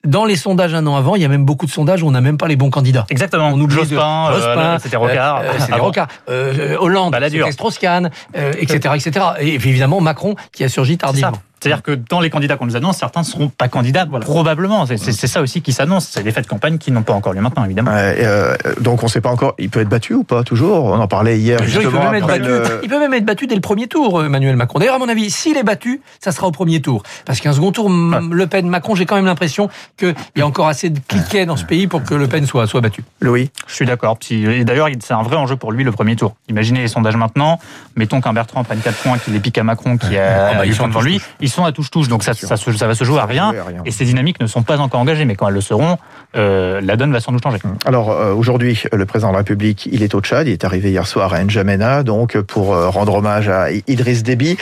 dans 0.05 0.25
les 0.25 0.35
sondages 0.35 0.73
un 0.73 0.85
an 0.85 0.95
avant, 0.95 1.15
il 1.15 1.21
y 1.21 1.25
a 1.25 1.29
même 1.29 1.45
beaucoup 1.45 1.65
de 1.65 1.71
sondages 1.71 2.03
où 2.03 2.07
on 2.07 2.11
n'a 2.11 2.21
même 2.21 2.38
pas 2.38 2.47
les 2.47 2.55
bons 2.55 2.69
candidats. 2.69 3.05
Exactement. 3.09 3.50
On 3.50 3.59
oublie 3.59 3.75
Jospin, 3.75 4.29
de, 4.29 4.35
Jospin 4.35 4.59
euh, 4.59 4.79
c'était 4.79 4.97
Rocard, 4.97 5.39
euh, 5.39 5.53
c'était 5.59 5.79
Rocard, 5.79 6.07
euh, 6.29 6.75
Hollande, 6.77 7.15
c'était 7.29 7.51
Strauss-Kahn, 7.51 8.11
etc., 8.33 8.95
etc. 8.95 9.25
Et 9.39 9.53
évidemment 9.53 10.01
Macron 10.01 10.35
qui 10.51 10.63
a 10.63 10.69
surgi 10.69 10.97
tardivement. 10.97 11.31
C'est-à-dire 11.63 11.81
que 11.81 11.92
dans 11.94 12.19
les 12.19 12.30
candidats 12.30 12.57
qu'on 12.57 12.65
nous 12.65 12.75
annonce, 12.75 12.98
certains 12.98 13.21
ne 13.21 13.25
seront 13.25 13.48
pas 13.48 13.69
candidats, 13.69 14.06
probablement. 14.06 14.86
C'est 14.86 15.27
ça 15.27 15.42
aussi 15.42 15.62
qui 15.62 15.71
s'annonce. 15.71 16.10
C'est 16.12 16.21
des 16.21 16.33
faits 16.33 16.44
de 16.44 16.50
campagne 16.50 16.77
qui 16.77 16.92
n'ont 16.92 17.04
pas 17.04 17.13
encore 17.13 17.31
lieu 17.31 17.39
maintenant, 17.39 17.63
évidemment. 17.63 17.92
Euh, 17.94 18.57
donc 18.81 19.01
on 19.01 19.06
ne 19.06 19.12
sait 19.12 19.21
pas 19.21 19.30
encore. 19.30 19.56
Il 19.57 19.69
peut 19.69 19.80
être 19.80 19.88
battu 19.88 20.13
ou 20.13 20.25
pas 20.25 20.44
toujours? 20.44 20.83
On 20.83 21.00
en 21.00 21.07
parlait 21.07 21.39
hier. 21.39 21.63
Justement, 21.63 21.83
il, 21.83 21.92
peut 21.92 22.04
même 22.04 22.15
être 22.15 22.27
battu, 22.27 22.80
il 22.83 22.89
peut 22.89 23.00
même 23.00 23.13
être 23.13 23.24
battu 23.24 23.48
dès 23.48 23.56
le 23.56 23.62
premier 23.62 23.88
tour, 23.88 24.19
euh, 24.19 24.25
Emmanuel 24.25 24.57
Macron. 24.57 24.80
D'ailleurs, 24.80 24.95
à 24.95 25.00
mon 25.00 25.07
avis, 25.07 25.31
s'il 25.31 25.56
est 25.56 25.63
battu, 25.63 26.01
ça 26.19 26.33
sera 26.33 26.48
au 26.48 26.51
premier 26.51 26.81
tour. 26.81 27.04
Parce 27.24 27.39
qu'un 27.39 27.54
second 27.54 27.71
tour, 27.71 27.89
Le 27.89 28.45
Pen, 28.48 28.68
Macron, 28.68 28.95
j'ai 28.95 29.06
quand 29.06 29.15
même 29.15 29.25
l'impression 29.25 29.69
qu'il 29.98 30.13
y 30.36 30.42
a 30.42 30.45
encore 30.45 30.68
assez 30.68 30.89
de 30.89 31.00
cliquets 31.07 31.45
dans 31.45 31.56
ce 31.56 31.63
pays 31.63 31.88
pour 31.88 32.04
que 32.04 32.13
Le 32.13 32.27
Pen 32.27 32.45
soit, 32.45 32.68
soit 32.68 32.81
battu. 32.81 33.06
Louis? 33.21 33.51
Je 33.68 33.74
suis 33.74 33.86
d'accord. 33.86 34.18
Et 34.31 34.65
d'ailleurs, 34.65 34.89
c'est 35.00 35.13
un 35.13 35.24
vrai 35.24 35.38
enjeu 35.38 35.56
pour 35.56 35.71
lui 35.71 35.86
le 35.86 35.94
premier 35.94 36.18
tour. 36.18 36.36
Imaginez 36.50 36.81
les 36.81 36.89
sondages 36.89 37.15
maintenant. 37.15 37.57
Mettons 37.95 38.19
qu'un 38.19 38.33
Bertrand 38.33 38.65
prenne 38.65 38.80
4 38.80 38.98
points, 38.98 39.18
qu'il 39.18 39.33
les 39.33 39.39
pique 39.39 39.57
à 39.57 39.63
Macron, 39.63 39.98
qui 39.98 40.18
a, 40.18 40.50
ah 40.50 40.54
bah, 40.56 40.65
ils 40.65 40.75
sont 40.75 40.88
devant 40.89 41.01
lui. 41.01 41.21
Ils 41.39 41.52
sont 41.53 41.65
à 41.65 41.71
touche-touche. 41.71 42.07
Donc 42.07 42.23
ça 42.23 42.33
ça, 42.33 42.57
ça, 42.57 42.88
va 42.88 42.95
se 42.95 43.03
jouer 43.03 43.19
à 43.19 43.25
rien, 43.25 43.53
Et 43.85 43.91
ces 43.91 44.05
dynamiques 44.05 44.39
ne 44.41 44.47
sont 44.47 44.63
pas 44.63 44.79
encore 44.79 45.00
engagées, 45.00 45.25
mais 45.25 45.35
quand 45.35 45.47
elles 45.47 45.53
le 45.53 45.61
seront, 45.61 45.97
euh, 46.35 46.81
la 46.81 46.95
donne 46.95 47.11
va 47.11 47.19
sans 47.19 47.31
doute 47.31 47.44
changer. 47.44 47.59
Alors 47.85 48.11
euh, 48.11 48.33
aujourd'hui, 48.33 48.81
le 48.91 49.05
président 49.05 49.29
de 49.29 49.33
la 49.33 49.39
République, 49.39 49.88
il 49.91 50.03
est 50.03 50.15
au 50.15 50.21
Tchad. 50.21 50.47
Il 50.47 50.53
est 50.53 50.65
arrivé 50.65 50.91
hier 50.91 51.07
soir 51.07 51.33
à 51.33 51.44
N'Djamena, 51.44 52.03
donc 52.03 52.39
pour 52.41 52.73
euh, 52.73 52.89
rendre 52.89 53.15
hommage 53.15 53.50
à 53.50 53.71
Idriss 53.71 54.23
Déby. 54.23 54.57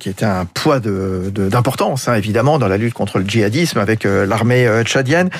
qui 0.00 0.08
était 0.08 0.24
un 0.24 0.46
poids 0.46 0.80
d'importance, 0.80 2.06
de, 2.06 2.10
hein, 2.10 2.14
évidemment, 2.16 2.58
dans 2.58 2.66
la 2.66 2.76
lutte 2.76 2.94
contre 2.94 3.18
le 3.18 3.24
djihadisme 3.24 3.78
avec 3.78 4.04
l'armée 4.04 4.68
tchadienne. 4.82 5.30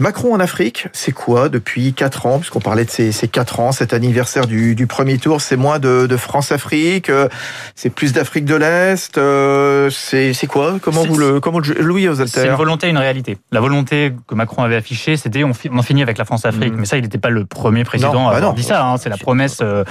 Macron 0.00 0.32
en 0.34 0.40
Afrique, 0.40 0.88
c'est 0.94 1.12
quoi 1.12 1.50
depuis 1.50 1.92
4 1.92 2.24
ans? 2.24 2.38
Puisqu'on 2.38 2.60
parlait 2.60 2.86
de 2.86 2.90
ces, 2.90 3.12
ces 3.12 3.28
4 3.28 3.60
ans, 3.60 3.70
cet 3.70 3.92
anniversaire 3.92 4.46
du, 4.46 4.74
du 4.74 4.86
premier 4.86 5.18
tour, 5.18 5.42
c'est 5.42 5.58
moins 5.58 5.78
de, 5.78 6.06
de 6.06 6.16
France-Afrique, 6.16 7.10
euh, 7.10 7.28
c'est 7.74 7.90
plus 7.90 8.14
d'Afrique 8.14 8.46
de 8.46 8.54
l'Est, 8.54 9.18
euh, 9.18 9.90
c'est 9.90 10.46
quoi? 10.48 10.78
Comment 10.80 11.04
vous 11.04 11.18
le 11.18 11.38
comment 11.38 11.60
Louis 11.78 12.08
Osalter 12.08 12.32
C'est 12.32 12.46
une 12.46 12.54
volonté, 12.54 12.88
une 12.88 12.96
réalité. 12.96 13.36
La 13.52 13.60
volonté 13.60 14.14
que 14.26 14.34
Macron 14.34 14.62
avait 14.62 14.76
affichée, 14.76 15.18
c'était 15.18 15.44
on, 15.44 15.52
on 15.70 15.82
finit 15.82 16.02
avec 16.02 16.16
la 16.16 16.24
France-Afrique. 16.24 16.72
Mm. 16.72 16.78
Mais 16.78 16.86
ça, 16.86 16.96
il 16.96 17.02
n'était 17.02 17.18
pas 17.18 17.28
le 17.28 17.44
premier 17.44 17.84
président 17.84 18.26
à 18.26 18.30
bah 18.30 18.38
avoir 18.38 18.54
dit 18.54 18.62
ça. 18.62 18.82
Hein. 18.82 18.96
C'est 18.96 19.10
la 19.10 19.18
promesse 19.18 19.58
euh, 19.60 19.84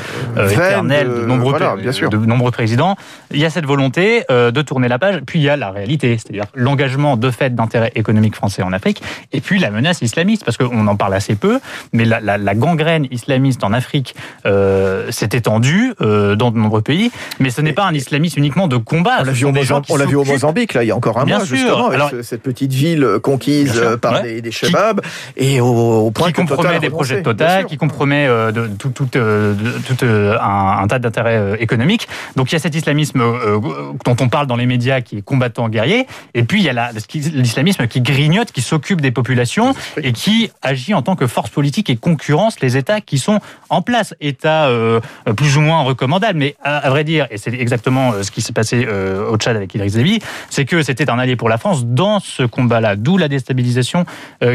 éternelle 0.49 1.07
de 1.07 1.25
nombreux, 1.25 1.59
bien 1.79 1.91
sûr. 1.91 2.09
de 2.09 2.17
nombreux 2.17 2.51
présidents. 2.51 2.95
Il 3.29 3.39
y 3.39 3.45
a 3.45 3.51
cette 3.51 3.67
volonté 3.67 4.23
de 4.29 4.61
tourner 4.63 4.87
la 4.87 4.97
page, 4.97 5.21
puis 5.27 5.37
il 5.37 5.43
y 5.43 5.49
a 5.49 5.55
la 5.55 5.69
réalité, 5.69 6.17
c'est-à-dire 6.17 6.45
l'engagement 6.55 7.15
de 7.15 7.29
fait 7.29 7.53
d'intérêt 7.53 7.91
économique 7.93 8.35
français 8.35 8.63
en 8.63 8.73
Afrique, 8.73 9.03
et 9.31 9.39
puis 9.39 9.59
la 9.59 9.69
menace 9.69 9.98
islamiste, 10.01 10.45
parce 10.45 10.57
qu'on 10.57 10.87
en 10.87 10.95
parle 10.95 11.13
assez 11.13 11.35
peu, 11.35 11.59
mais 11.93 12.05
la, 12.05 12.55
gangrène 12.55 13.07
islamiste 13.11 13.63
en 13.63 13.73
Afrique 13.73 14.15
euh, 14.45 15.11
s'est 15.11 15.29
étendue 15.33 15.93
euh, 16.01 16.35
dans 16.35 16.51
de 16.51 16.57
nombreux 16.57 16.81
pays, 16.81 17.11
mais 17.39 17.49
ce 17.49 17.61
n'est 17.61 17.73
pas 17.73 17.85
un 17.85 17.93
islamisme 17.93 18.39
uniquement 18.39 18.67
de 18.67 18.77
combat. 18.77 19.19
On 19.21 19.23
l'a 19.23 19.31
vu, 20.05 20.15
au 20.15 20.23
Mozambique, 20.23 20.73
là, 20.73 20.83
il 20.83 20.87
y 20.87 20.91
a 20.91 20.95
encore 20.95 21.19
un 21.19 21.25
mois, 21.25 21.45
justement, 21.45 21.87
avec 21.87 22.23
cette 22.23 22.41
petite 22.41 22.73
ville 22.73 23.19
conquise 23.21 23.81
par 24.01 24.21
des, 24.21 24.41
des 24.41 24.51
Shabab, 24.51 25.01
et 25.37 25.61
au, 25.61 26.11
point 26.11 26.27
qui 26.27 26.33
compromet 26.33 26.79
des 26.79 26.89
projets 26.89 27.17
de 27.17 27.23
Total, 27.23 27.65
qui 27.65 27.77
compromet 27.77 28.27
euh, 28.27 28.51
de, 28.51 28.67
tout, 28.67 28.89
tout, 28.89 29.05
tout 29.05 30.05
un, 30.05 30.87
tas 30.87 30.99
d'intérêts 30.99 31.57
économiques. 31.59 32.07
Donc 32.35 32.51
il 32.51 32.53
y 32.53 32.55
a 32.55 32.59
cet 32.59 32.75
islamisme 32.75 33.21
dont 34.05 34.15
on 34.19 34.29
parle 34.29 34.47
dans 34.47 34.55
les 34.55 34.65
médias 34.65 35.01
qui 35.01 35.17
est 35.17 35.21
combattant 35.21 35.69
guerrier, 35.69 36.07
et 36.33 36.43
puis 36.43 36.59
il 36.59 36.65
y 36.65 36.69
a 36.69 36.91
l'islamisme 37.33 37.87
qui 37.87 38.01
grignote, 38.01 38.51
qui 38.51 38.61
s'occupe 38.61 39.01
des 39.01 39.11
populations 39.11 39.73
et 40.01 40.13
qui 40.13 40.51
agit 40.61 40.93
en 40.93 41.01
tant 41.01 41.15
que 41.15 41.27
force 41.27 41.49
politique 41.49 41.89
et 41.89 41.95
concurrence 41.95 42.59
les 42.59 42.77
États 42.77 43.01
qui 43.01 43.17
sont 43.17 43.39
en 43.69 43.81
place. 43.81 44.13
États 44.21 44.67
euh, 44.67 44.99
plus 45.35 45.57
ou 45.57 45.61
moins 45.61 45.81
recommandables, 45.81 46.37
mais 46.37 46.55
à, 46.63 46.89
vrai 46.89 47.03
dire, 47.03 47.27
et 47.31 47.37
c'est 47.37 47.53
exactement 47.53 48.11
euh, 48.11 48.23
ce 48.23 48.31
qui 48.31 48.41
s'est 48.41 48.53
passé 48.53 48.85
euh, 48.87 49.29
au 49.29 49.37
Tchad 49.37 49.55
avec 49.55 49.73
Idriss 49.75 49.93
Déby, 49.93 50.19
c'est 50.49 50.65
que 50.65 50.81
c'était 50.81 51.09
un 51.09 51.19
allié 51.19 51.35
pour 51.35 51.49
la 51.49 51.57
France 51.57 51.85
dans 51.85 52.19
ce 52.19 52.43
combat-là, 52.43 52.95
d'où 52.95 53.17
la 53.17 53.27
déstabilisation 53.27 54.05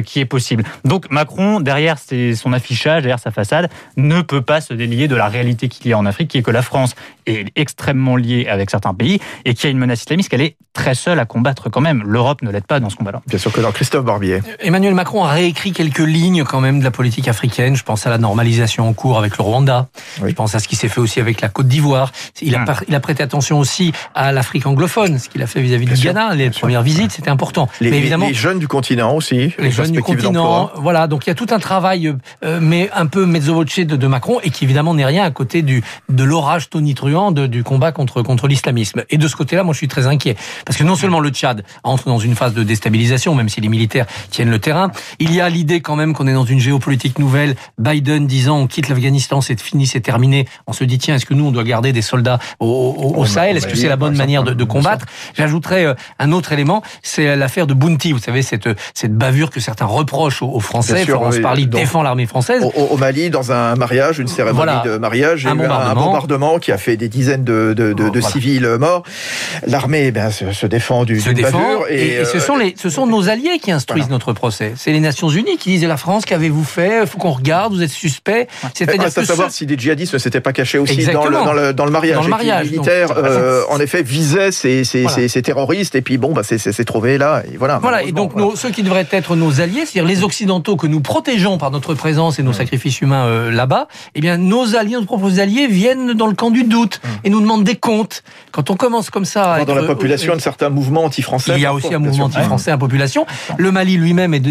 qui 0.04 0.20
est 0.20 0.25
possible. 0.25 0.64
Donc 0.85 1.11
Macron, 1.11 1.61
derrière 1.61 1.97
son 1.99 2.52
affichage, 2.52 3.02
derrière 3.02 3.18
sa 3.18 3.30
façade, 3.30 3.68
ne 3.97 4.23
peut 4.23 4.40
pas 4.40 4.61
se 4.61 4.75
délier 4.75 5.09
de 5.09 5.14
la 5.14 5.28
réalité 5.28 5.68
qu'il 5.68 5.88
y 5.88 5.92
a 5.92 5.99
en 5.99 6.06
Afrique, 6.06 6.28
qui 6.28 6.38
est 6.38 6.42
que 6.42 6.50
la 6.50 6.62
France 6.62 6.94
est 7.26 7.47
extrêmement 7.56 8.16
liée 8.16 8.47
avec 8.49 8.70
certains 8.70 8.94
pays 8.94 9.20
et 9.44 9.54
qu'il 9.54 9.64
y 9.64 9.66
a 9.68 9.70
une 9.70 9.78
menace 9.78 10.00
islamiste 10.00 10.28
qu'elle 10.28 10.40
est 10.40 10.56
très 10.73 10.94
seule 10.94 11.18
à 11.20 11.25
combattre 11.25 11.70
quand 11.70 11.80
même. 11.80 12.02
L'Europe 12.04 12.42
ne 12.42 12.50
l'aide 12.50 12.66
pas 12.66 12.80
dans 12.80 12.90
ce 12.90 12.97
combat-là. 12.97 13.23
Bien 13.26 13.38
sûr 13.38 13.52
que 13.52 13.61
dans 13.61 13.73
Christophe 13.73 14.04
Barbier. 14.04 14.40
Emmanuel 14.61 14.94
Macron 14.94 15.24
réécrit 15.25 15.73
quelques 15.73 15.99
lignes 15.99 16.45
quand 16.45 16.61
même 16.61 16.78
de 16.78 16.85
la 16.85 16.90
politique 16.90 17.28
africaine. 17.28 17.76
Je 17.76 17.83
pense 17.83 18.07
à 18.07 18.11
la 18.11 18.19
normalisation 18.19 18.88
en 18.88 18.93
cours 18.93 19.19
avec 19.19 19.37
le 19.38 19.45
Rwanda. 19.45 19.88
Je 20.25 20.33
pense 20.33 20.54
à 20.54 20.59
ce 20.59 20.69
qui 20.69 20.76
s'est 20.76 20.88
fait 20.88 21.00
aussi 21.00 21.21
avec 21.21 21.40
la 21.40 21.49
Côte 21.49 21.69
d'Ivoire. 21.69 22.12
Il 22.43 22.54
a, 22.54 22.61
hum. 22.61 22.75
il 22.88 22.95
a 22.95 23.00
prêté 23.00 23.23
attention 23.23 23.59
aussi 23.59 23.93
à 24.14 24.33
l'Afrique 24.33 24.66
anglophone, 24.66 25.19
ce 25.19 25.28
qu'il 25.28 25.43
a 25.43 25.47
fait 25.47 25.61
vis-à-vis 25.61 25.87
du 25.87 25.95
Ghana. 25.95 26.35
Les 26.35 26.50
premières 26.50 26.83
visites, 26.83 27.12
c'était 27.12 27.31
important. 27.31 27.69
Les, 27.81 27.90
mais 27.90 27.99
évidemment, 27.99 28.26
les 28.26 28.35
jeunes 28.35 28.59
du 28.59 28.69
continent 28.69 29.14
aussi. 29.14 29.54
Les, 29.59 29.71
jeunes 29.71 29.93
du 29.93 30.02
continent. 30.02 30.71
Voilà. 30.76 31.07
Donc 31.07 31.26
il 31.26 31.31
y 31.31 31.33
a 31.33 31.35
tout 31.35 31.47
un 31.50 31.59
travail, 31.59 32.12
euh, 32.45 32.59
mais 32.61 32.90
un 32.95 33.07
peu 33.07 33.26
mezzo 33.26 33.54
voce 33.54 33.78
de, 33.78 33.97
de, 33.97 34.07
Macron 34.07 34.40
et 34.43 34.50
qui 34.50 34.64
évidemment 34.64 34.95
n'est 34.95 35.04
rien 35.04 35.25
à 35.25 35.31
côté 35.31 35.62
du 35.62 35.83
de 36.09 36.25
l'orage 36.25 36.71
tonitruant 36.71 37.33
de, 37.33 37.47
du 37.47 37.64
combat 37.64 37.93
contre 37.93 38.23
contre 38.23 38.49
l'islamisme. 38.49 39.04
Et 39.11 39.19
de 39.19 39.28
ce 39.28 39.37
côté-là, 39.37 39.62
moi, 39.62 39.73
je 39.73 39.78
suis 39.78 39.88
très 39.88 40.07
inquiet 40.07 40.37
parce 40.64 40.78
que 40.78 40.85
non 40.85 40.97
seulement 40.97 41.21
le 41.21 41.31
Tchad 41.31 41.64
entre 41.83 42.07
dans 42.07 42.19
une 42.19 42.35
phase 42.35 42.54
de 42.54 42.62
déstabilisation, 42.62 43.35
même 43.35 43.49
si 43.49 43.61
les 43.61 43.69
militaires 43.69 44.07
tiennent 44.31 44.50
le 44.50 44.59
terrain, 44.59 44.90
il 45.18 45.34
y 45.34 45.40
a 45.40 45.49
l'idée 45.49 45.80
quand 45.80 45.96
même 45.96 46.14
qu'on 46.14 46.26
est 46.26 46.32
dans 46.32 46.44
une 46.44 46.61
géopolitique 46.61 47.18
nouvelle. 47.18 47.56
Biden 47.78 48.26
disant 48.26 48.58
on 48.58 48.66
quitte 48.66 48.88
l'Afghanistan, 48.88 49.40
c'est 49.40 49.61
fini, 49.61 49.87
c'est 49.87 50.00
terminé. 50.00 50.46
On 50.66 50.73
se 50.73 50.84
dit 50.84 50.99
tiens, 50.99 51.16
est-ce 51.16 51.26
que 51.26 51.34
nous 51.34 51.46
on 51.46 51.52
doit 51.52 51.64
garder 51.64 51.92
des 51.92 52.02
soldats 52.02 52.38
au, 52.61 53.25
Sahel? 53.26 53.56
Est-ce 53.56 53.66
que 53.66 53.76
c'est 53.76 53.88
la 53.88 53.96
bonne 53.96 54.16
manière 54.16 54.42
de, 54.42 54.64
combattre? 54.64 55.06
J'ajouterais 55.34 55.84
euh, 55.84 55.94
un 56.18 56.32
autre 56.32 56.52
élément, 56.52 56.82
c'est 57.02 57.37
l'affaire 57.37 57.66
de 57.66 57.75
Bounty. 57.75 58.12
Vous 58.12 58.18
savez 58.18 58.42
cette 58.42 58.68
cette 58.94 59.14
bavure 59.14 59.50
que 59.50 59.61
certains 59.61 59.84
reprochent 59.84 60.42
aux, 60.42 60.61
Français. 60.61 61.04
Florence 61.04 61.38
Parly 61.38 61.66
défend 61.66 62.02
l'armée 62.02 62.26
française. 62.26 62.62
Au, 62.75 62.96
Mali, 62.96 63.30
dans 63.30 63.52
un 63.52 63.75
mariage, 63.76 64.18
une 64.18 64.28
cérémonie 64.28 64.73
de 64.84 64.96
mariage, 64.96 65.46
un, 65.46 65.54
bombardement. 65.54 65.90
un, 65.90 66.04
bombardement. 66.04 66.58
qui 66.58 66.73
a 66.73 66.78
fait 66.78 66.96
des 66.96 67.08
dizaines 67.08 67.44
de, 67.44 67.75
de, 67.75 68.20
civils 68.20 68.66
morts. 68.78 69.02
L'armée 69.66 70.12
eh 70.14 70.52
se, 70.52 70.66
défend 70.66 71.04
du, 71.04 71.20
se 71.20 71.30
défend, 71.30 71.58
bavure 71.58 71.87
et, 71.90 72.25
ce 72.25 72.38
sont 72.38 72.56
les 72.56 72.75
ce 72.76 72.88
sont 72.88 73.06
nos 73.06 73.28
alliés 73.28 73.58
qui 73.62 73.70
instruisent 73.70 74.08
notre 74.08 74.32
procès. 74.32 74.73
C'est 74.76 74.92
les 74.94 75.00
Nations 75.00 75.28
Unies 75.28 75.58
qui 75.58 75.70
disent 75.70 75.84
la 75.84 75.96
France, 75.96 76.24
qu'avez-vous 76.24 76.64
fait? 76.64 77.06
Faut 77.06 77.18
qu'on 77.18 77.32
regarde, 77.32 77.74
vous 77.74 77.82
êtes 77.82 77.90
suspect. 77.90 78.48
C'est-à-dire 78.74 79.12
que 79.12 79.24
savoir 79.24 79.50
si 79.50 79.66
des 79.66 79.76
djihadistes 79.76 80.14
ne 80.14 80.18
s'étaient 80.18 80.40
pas 80.40 80.52
cachés 80.52 80.78
aussi 80.78 81.04
dans 81.06 81.26
le, 81.26 81.72
dans 81.72 81.84
le, 81.84 81.90
mariage. 81.90 82.16
Dans 82.16 82.22
le 82.22 82.28
mariage. 82.28 82.70
militaire, 82.70 83.10
euh, 83.16 83.62
en 83.68 83.78
effet, 83.80 84.02
visait 84.02 84.52
ces, 84.52 84.84
ces, 84.84 85.06
ces, 85.08 85.42
terroristes 85.42 85.94
et 85.94 86.02
puis 86.02 86.16
bon, 86.16 86.32
bah, 86.32 86.42
c'est 86.44 86.84
trouvé 86.84 87.18
là. 87.18 87.42
Et 87.52 87.56
voilà. 87.56 87.78
Voilà. 87.78 88.02
Et 88.02 88.12
donc 88.12 88.32
ceux 88.56 88.70
qui 88.70 88.82
devraient 88.82 89.06
être 89.10 89.36
nos 89.36 89.60
alliés, 89.60 89.84
c'est-à-dire 89.86 90.04
les 90.04 90.24
Occidentaux 90.24 90.76
que 90.76 90.86
nous 90.86 91.00
protégeons 91.00 91.58
par 91.58 91.70
notre 91.70 91.94
présence 91.94 92.38
et 92.38 92.42
nos 92.42 92.52
sacrifices 92.52 93.00
humains 93.00 93.26
euh, 93.26 93.50
là-bas, 93.50 93.88
eh 94.14 94.20
bien 94.20 94.38
nos 94.38 94.76
alliés, 94.76 94.94
nos 94.94 95.04
propres 95.04 95.40
alliés 95.40 95.66
viennent 95.66 96.12
dans 96.12 96.26
le 96.26 96.34
camp 96.34 96.50
du 96.50 96.64
doute 96.64 97.00
et 97.24 97.30
nous 97.30 97.40
demandent 97.40 97.64
des 97.64 97.76
comptes. 97.76 98.22
Quand 98.52 98.70
on 98.70 98.76
commence 98.76 99.10
comme 99.10 99.24
ça, 99.24 99.64
dans 99.64 99.74
la 99.74 99.82
population, 99.82 100.34
un 100.34 100.38
certain 100.38 100.70
mouvement 100.70 101.04
anti-français. 101.04 101.52
Il 101.56 101.62
y 101.62 101.66
a 101.66 101.74
aussi 101.74 101.92
un 101.92 101.98
mouvement 101.98 102.26
anti-français 102.26 102.72
en 102.72 102.78
population. 102.78 103.26
Le 103.56 103.72
Mali 103.72 103.96
lui-même 103.96 104.34
est 104.34 104.42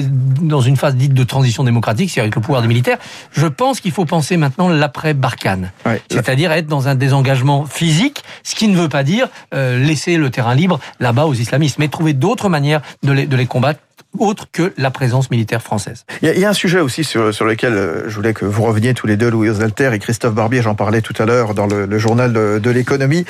dans 0.42 0.62
une 0.62 0.78
phase 0.78 0.96
dite 0.96 1.14
de 1.14 1.24
transition 1.24 1.64
démocratique, 1.64 2.10
c'est 2.10 2.20
avec 2.20 2.36
le 2.36 2.42
pouvoir 2.42 2.62
des 2.62 2.68
militaires. 2.68 2.98
Je 3.32 3.48
pense 3.48 3.80
qu'il 3.80 3.92
faut 3.92 4.06
penser 4.06 4.38
maintenant 4.38 4.70
l'après 4.70 5.14
Barkhane, 5.14 5.72
c'est-à-dire 6.10 6.52
être 6.52 6.68
dans 6.68 6.88
un 6.88 6.96
désengagement 6.96 7.66
physique, 7.66 8.24
ce 8.44 8.56
qui 8.56 8.68
ne 8.68 8.76
veut 8.76 8.90
pas 8.90 9.04
dire 9.04 9.28
euh, 9.54 9.80
laisser 9.80 10.18
le 10.18 10.30
terrain 10.30 10.56
libre 10.56 10.80
là-bas 11.00 11.26
aux 11.26 11.34
islamistes, 11.34 11.78
mais 11.80 11.88
trouver 11.88 12.14
d'autres 12.14 12.50
manières 12.50 12.82
de 13.04 13.12
les, 13.12 13.26
de 13.26 13.36
les 13.36 13.46
combattre 13.46 13.80
autre 14.20 14.48
que 14.52 14.74
la 14.78 14.92
présence 14.92 15.32
militaire 15.32 15.62
française. 15.62 16.06
Il 16.22 16.30
y, 16.30 16.46
a, 16.46 16.50
un 16.50 16.54
sujet 16.54 16.80
aussi 16.80 17.04
sur, 17.04 17.34
sur 17.34 17.46
lequel 17.46 17.74
euh, 17.74 18.10
je 18.10 18.16
voulais 18.16 18.34
que 18.34 18.46
vous 18.46 18.64
reveniez 18.64 18.94
tous 18.94 19.08
les 19.08 19.18
deux, 19.18 19.30
Louis 19.30 19.50
Osalter 19.50 19.92
et 19.94 20.00
Christophe 20.00 20.34
Barbier, 20.34 20.62
j'en 20.62 20.76
parlais 20.76 21.02
tout 21.02 21.14
à 21.18 21.26
l'heure 21.26 21.54
dans 21.54 21.68
le, 21.68 21.98
journal 21.98 22.34
de, 22.34 22.70
l'économie. 22.70 23.26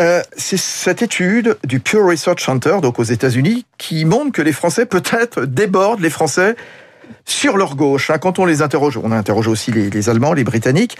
Euh, 0.00 0.22
c'est 0.36 0.56
cette 0.56 1.02
étude 1.02 1.56
du 1.64 1.80
Pure 1.80 2.06
Research 2.06 2.42
Center, 2.42 2.78
donc 2.82 2.98
aux 2.98 3.04
États-Unis, 3.04 3.64
qui 3.76 4.04
montre 4.04 4.32
que 4.32 4.42
les 4.42 4.52
Français 4.52 4.86
peut-être 4.86 5.44
débordent 5.44 6.00
les 6.00 6.10
Français 6.10 6.56
sur 7.24 7.56
leur 7.56 7.76
gauche. 7.76 8.10
Hein, 8.10 8.18
quand 8.18 8.38
on 8.38 8.44
les 8.44 8.62
interroge, 8.62 8.96
on 8.96 9.12
interroge 9.12 9.48
aussi 9.48 9.72
les, 9.72 10.08
Allemands, 10.08 10.32
les 10.32 10.44
Britanniques. 10.44 10.96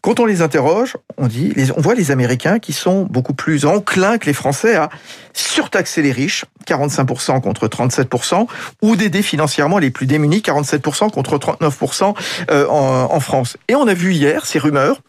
Quand 0.00 0.20
on 0.20 0.24
les 0.24 0.42
interroge, 0.42 0.96
on 1.16 1.26
dit, 1.26 1.52
on 1.76 1.80
voit 1.80 1.94
les 1.94 2.10
Américains 2.10 2.58
qui 2.58 2.72
sont 2.72 3.04
beaucoup 3.04 3.34
plus 3.34 3.64
enclins 3.64 4.18
que 4.18 4.26
les 4.26 4.32
Français 4.32 4.76
à 4.76 4.90
surtaxer 5.32 6.02
les 6.02 6.12
riches, 6.12 6.44
45% 6.66 7.40
contre 7.40 7.66
37%, 7.66 8.46
ou 8.82 8.96
d'aider 8.96 9.22
financièrement 9.22 9.78
les 9.78 9.90
plus 9.90 10.06
démunis, 10.06 10.38
47% 10.38 11.10
contre 11.10 11.38
39% 11.38 12.14
euh, 12.50 12.66
en, 12.68 13.12
en 13.12 13.20
France. 13.20 13.56
Et 13.68 13.74
on 13.74 13.86
a 13.86 13.94
vu 13.94 14.12
hier 14.12 14.46
ces 14.46 14.58
rumeurs 14.58 15.00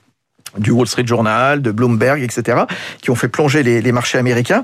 du 0.57 0.71
Wall 0.71 0.87
Street 0.87 1.05
Journal, 1.05 1.61
de 1.61 1.71
Bloomberg, 1.71 2.21
etc., 2.21 2.63
qui 3.01 3.11
ont 3.11 3.15
fait 3.15 3.27
plonger 3.27 3.63
les, 3.63 3.81
les, 3.81 3.91
marchés 3.91 4.17
américains, 4.17 4.63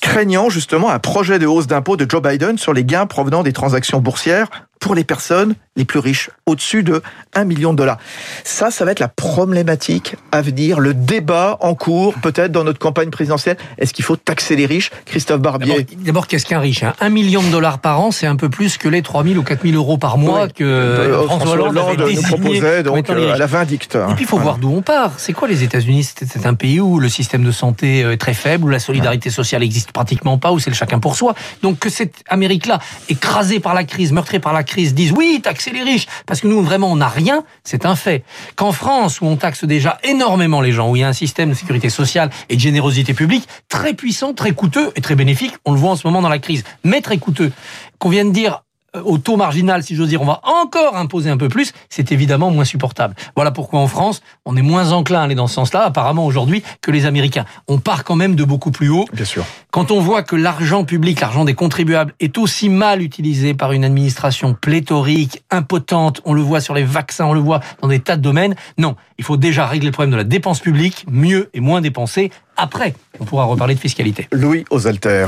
craignant 0.00 0.50
justement 0.50 0.90
un 0.90 0.98
projet 0.98 1.38
de 1.38 1.46
hausse 1.46 1.66
d'impôt 1.66 1.96
de 1.96 2.08
Joe 2.08 2.22
Biden 2.22 2.58
sur 2.58 2.72
les 2.72 2.84
gains 2.84 3.06
provenant 3.06 3.42
des 3.42 3.52
transactions 3.52 4.00
boursières 4.00 4.48
pour 4.80 4.94
les 4.94 5.04
personnes 5.04 5.54
les 5.78 5.84
plus 5.84 6.00
riches, 6.00 6.28
au-dessus 6.44 6.82
de 6.82 7.00
1 7.34 7.44
million 7.44 7.72
de 7.72 7.78
dollars. 7.78 7.98
Ça, 8.42 8.70
ça 8.70 8.84
va 8.84 8.90
être 8.90 8.98
la 9.00 9.08
problématique 9.08 10.16
à 10.32 10.42
venir, 10.42 10.80
le 10.80 10.92
débat 10.92 11.56
en 11.60 11.74
cours, 11.74 12.14
peut-être 12.14 12.50
dans 12.50 12.64
notre 12.64 12.80
campagne 12.80 13.10
présidentielle. 13.10 13.56
Est-ce 13.78 13.94
qu'il 13.94 14.04
faut 14.04 14.16
taxer 14.16 14.56
les 14.56 14.66
riches? 14.66 14.90
Christophe 15.06 15.40
Barbier. 15.40 15.86
D'abord, 15.98 16.26
qu'est-ce 16.26 16.46
qu'un 16.46 16.58
riche 16.58 16.82
hein? 16.82 16.94
1 17.00 17.08
million 17.10 17.42
de 17.42 17.48
dollars 17.48 17.78
par 17.78 18.00
an, 18.00 18.10
c'est 18.10 18.26
un 18.26 18.34
peu 18.34 18.48
plus 18.48 18.76
que 18.76 18.88
les 18.88 19.02
3 19.02 19.22
000 19.22 19.36
ou 19.36 19.44
4 19.44 19.62
000 19.62 19.76
euros 19.76 19.98
par 19.98 20.18
mois 20.18 20.48
que 20.48 20.64
euh, 20.64 21.22
François, 21.26 21.52
Hollande, 21.52 21.78
avait 21.78 22.14
nous 22.14 22.22
proposait 22.22 22.82
donc 22.82 23.08
euh, 23.08 23.34
à 23.34 23.38
la 23.38 23.46
vindicte. 23.46 23.94
Et 23.94 24.14
puis, 24.14 24.24
il 24.24 24.28
faut 24.28 24.38
voir 24.38 24.58
d'où 24.58 24.74
on 24.74 24.82
part. 24.82 25.12
C'est 25.16 25.32
quoi 25.32 25.46
les 25.46 25.62
États-Unis? 25.62 26.02
C'est 26.02 26.46
un 26.46 26.54
pays 26.54 26.80
où 26.80 26.98
le 26.98 27.08
système 27.08 27.44
de 27.44 27.52
santé 27.52 28.00
est 28.00 28.16
très 28.16 28.34
faible, 28.34 28.64
où 28.64 28.68
la 28.68 28.80
solidarité 28.80 29.30
sociale 29.30 29.62
existe 29.62 29.92
pratiquement 29.92 30.38
pas, 30.38 30.50
où 30.50 30.58
c'est 30.58 30.70
le 30.70 30.76
chacun 30.76 30.98
pour 30.98 31.14
soi. 31.14 31.34
Donc, 31.62 31.78
que 31.78 31.88
cette 31.88 32.16
Amérique-là, 32.28 32.80
écrasée 33.08 33.60
par 33.60 33.74
la 33.74 33.84
crise, 33.84 34.10
meurtrée 34.10 34.40
par 34.40 34.52
la 34.52 34.64
crise, 34.68 34.94
disent 34.94 35.12
oui, 35.12 35.40
taxer 35.42 35.72
les 35.72 35.82
riches, 35.82 36.06
parce 36.26 36.40
que 36.40 36.46
nous 36.46 36.62
vraiment 36.62 36.92
on 36.92 36.96
n'a 36.96 37.08
rien, 37.08 37.42
c'est 37.64 37.86
un 37.86 37.96
fait. 37.96 38.24
Qu'en 38.54 38.72
France, 38.72 39.20
où 39.20 39.26
on 39.26 39.36
taxe 39.36 39.64
déjà 39.64 39.98
énormément 40.04 40.60
les 40.60 40.72
gens, 40.72 40.90
où 40.90 40.96
il 40.96 41.00
y 41.00 41.04
a 41.04 41.08
un 41.08 41.12
système 41.12 41.48
de 41.50 41.54
sécurité 41.54 41.90
sociale 41.90 42.30
et 42.48 42.54
de 42.54 42.60
générosité 42.60 43.14
publique 43.14 43.48
très 43.68 43.94
puissant, 43.94 44.34
très 44.34 44.52
coûteux 44.52 44.92
et 44.94 45.00
très 45.00 45.16
bénéfique, 45.16 45.54
on 45.64 45.72
le 45.72 45.78
voit 45.78 45.90
en 45.90 45.96
ce 45.96 46.06
moment 46.06 46.22
dans 46.22 46.28
la 46.28 46.38
crise, 46.38 46.62
mais 46.84 47.00
très 47.00 47.18
coûteux, 47.18 47.50
qu'on 47.98 48.10
vient 48.10 48.24
de 48.24 48.30
dire 48.30 48.62
au 48.94 49.18
taux 49.18 49.36
marginal, 49.36 49.82
si 49.82 49.94
j'ose 49.94 50.08
dire, 50.08 50.22
on 50.22 50.26
va 50.26 50.40
encore 50.44 50.96
imposer 50.96 51.30
un 51.30 51.36
peu 51.36 51.48
plus, 51.48 51.72
c'est 51.88 52.12
évidemment 52.12 52.50
moins 52.50 52.64
supportable. 52.64 53.14
Voilà 53.36 53.50
pourquoi 53.50 53.80
en 53.80 53.86
France, 53.86 54.22
on 54.44 54.56
est 54.56 54.62
moins 54.62 54.92
enclin 54.92 55.20
à 55.20 55.24
aller 55.24 55.34
dans 55.34 55.46
ce 55.46 55.54
sens-là, 55.54 55.84
apparemment 55.84 56.26
aujourd'hui, 56.26 56.62
que 56.80 56.90
les 56.90 57.06
Américains. 57.06 57.44
On 57.68 57.78
part 57.78 58.04
quand 58.04 58.16
même 58.16 58.34
de 58.34 58.44
beaucoup 58.44 58.70
plus 58.70 58.88
haut. 58.88 59.06
Bien 59.12 59.24
sûr. 59.24 59.44
Quand 59.70 59.90
on 59.90 60.00
voit 60.00 60.22
que 60.22 60.36
l'argent 60.36 60.84
public, 60.84 61.20
l'argent 61.20 61.44
des 61.44 61.54
contribuables, 61.54 62.14
est 62.20 62.38
aussi 62.38 62.68
mal 62.68 63.02
utilisé 63.02 63.54
par 63.54 63.72
une 63.72 63.84
administration 63.84 64.54
pléthorique, 64.54 65.42
impotente, 65.50 66.22
on 66.24 66.32
le 66.32 66.40
voit 66.40 66.60
sur 66.60 66.74
les 66.74 66.84
vaccins, 66.84 67.26
on 67.26 67.34
le 67.34 67.40
voit 67.40 67.60
dans 67.82 67.88
des 67.88 68.00
tas 68.00 68.16
de 68.16 68.22
domaines, 68.22 68.54
non, 68.78 68.96
il 69.18 69.24
faut 69.24 69.36
déjà 69.36 69.66
régler 69.66 69.86
le 69.86 69.92
problème 69.92 70.12
de 70.12 70.16
la 70.16 70.24
dépense 70.24 70.60
publique, 70.60 71.04
mieux 71.10 71.50
et 71.52 71.60
moins 71.60 71.80
dépenser. 71.80 72.30
Après, 72.56 72.94
on 73.20 73.24
pourra 73.24 73.44
reparler 73.44 73.74
de 73.74 73.80
fiscalité. 73.80 74.28
Louis 74.32 74.64
Osalter. 74.70 75.26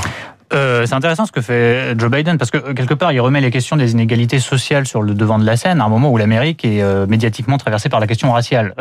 Euh, 0.53 0.85
c'est 0.85 0.95
intéressant 0.95 1.27
ce 1.27 1.33
que 1.33 1.41
fait 1.41 1.95
Joe 1.97 2.11
Biden 2.11 2.37
parce 2.37 2.51
que 2.51 2.59
euh, 2.59 2.75
quelque 2.75 2.95
part 2.95 3.13
il 3.13 3.21
remet 3.21 3.41
les 3.41 3.53
questions 3.53 3.77
des 3.77 3.93
inégalités 3.93 4.41
sociales 4.41 4.85
sur 4.85 5.03
le 5.03 5.15
devant 5.15 5.39
de 5.39 5.47
la 5.47 5.57
scène 5.57 5.81
à 5.81 5.85
un 5.85 5.89
moment 5.89 6.11
où 6.11 6.17
l'Amérique 6.17 6.65
est 6.65 6.83
euh, 6.83 7.07
médiatiquement 7.07 7.57
traversée 7.57 7.89
par 7.89 8.01
la 8.01 8.07
question 8.07 8.33
raciale, 8.33 8.75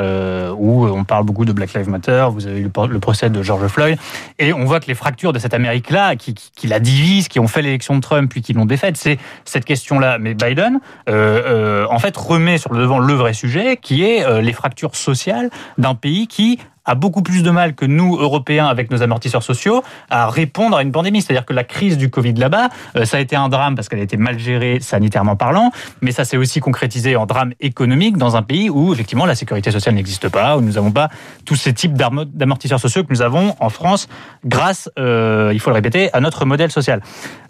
où 0.57 0.85
on 0.85 1.03
parle 1.03 1.25
beaucoup 1.25 1.45
de 1.45 1.51
Black 1.51 1.73
Lives 1.73 1.89
Matter, 1.89 2.27
vous 2.31 2.47
avez 2.47 2.59
eu 2.59 2.63
le, 2.63 2.99
procès 2.99 3.29
de 3.29 3.43
George 3.43 3.67
Floyd, 3.67 3.97
et 4.39 4.53
on 4.53 4.65
voit 4.65 4.79
que 4.79 4.88
les 4.88 4.95
fractures 4.95 5.33
de 5.33 5.39
cette 5.39 5.53
Amérique-là, 5.53 6.15
qui, 6.15 6.33
qui, 6.33 6.67
la 6.67 6.79
divise, 6.79 7.27
qui 7.27 7.39
ont 7.39 7.47
fait 7.47 7.61
l'élection 7.61 7.95
de 7.95 8.01
Trump 8.01 8.29
puis 8.29 8.41
qui 8.41 8.53
l'ont 8.53 8.65
défaite, 8.65 8.97
c'est 8.97 9.17
cette 9.45 9.65
question-là. 9.65 10.17
Mais 10.19 10.33
Biden, 10.33 10.79
en 11.07 11.99
fait, 11.99 12.15
remet 12.17 12.57
sur 12.57 12.73
le 12.73 12.81
devant 12.81 12.99
le 12.99 13.13
vrai 13.13 13.33
sujet, 13.33 13.77
qui 13.77 14.03
est 14.03 14.41
les 14.41 14.53
fractures 14.53 14.95
sociales 14.95 15.49
d'un 15.77 15.95
pays 15.95 16.27
qui 16.27 16.59
a 16.89 16.96
beaucoup 16.96 17.22
plus 17.22 17.43
de 17.43 17.51
mal 17.51 17.75
que 17.75 17.86
nous, 17.86 18.17
Européens, 18.17 18.67
avec 18.67 18.89
nos 18.89 19.03
amortisseurs 19.03 19.43
sociaux, 19.43 19.84
à 20.10 20.27
répondre 20.27 20.75
à 20.75 20.81
une 20.81 20.91
pandémie. 20.91 21.22
C'est-à-dire 21.22 21.46
que 21.46 21.53
la 21.53 21.63
crise 21.63 21.98
du 21.98 22.10
Covid 22.10 22.34
là-bas, 22.34 22.69
euh, 22.96 23.05
ça 23.05 23.17
a 23.17 23.19
été 23.19 23.36
un 23.36 23.48
drame 23.48 23.75
parce 23.75 23.89
qu'elle 23.89 24.00
a 24.00 24.03
été 24.03 24.17
mal 24.17 24.39
gérée 24.39 24.79
sanitairement 24.81 25.36
parlant, 25.36 25.72
mais 26.01 26.12
ça 26.12 26.25
s'est 26.25 26.38
aussi 26.38 26.60
concrétisé 26.60 27.15
en 27.15 27.27
drame 27.27 27.53
économique 27.60 28.17
dans 28.17 28.36
un 28.36 28.41
pays 28.41 28.72
où, 28.72 28.91
effectivement, 28.91 29.27
la 29.27 29.36
sécurité 29.36 29.69
sociale 29.69 29.93
n'existe 29.93 30.29
pas, 30.29 30.58
où 30.58 30.62
nous 30.62 30.74
n'avons 30.74 30.91
pas 30.91 31.10
tous 31.46 31.55
ces 31.55 31.74
types 31.74 31.93
d'amortisseurs 31.93 32.79
sociaux 32.79 33.03
que 33.03 33.13
nous 33.13 33.22
avons 33.22 33.55
en 33.60 33.69
France 33.69 34.08
grâce, 34.43 34.89
euh, 34.98 35.51
il 35.53 35.60
faut 35.60 35.69
le 35.69 35.75
répéter, 35.75 36.12
à 36.13 36.22
notre 36.22 36.46
modèle 36.46 36.72
social. 36.72 37.01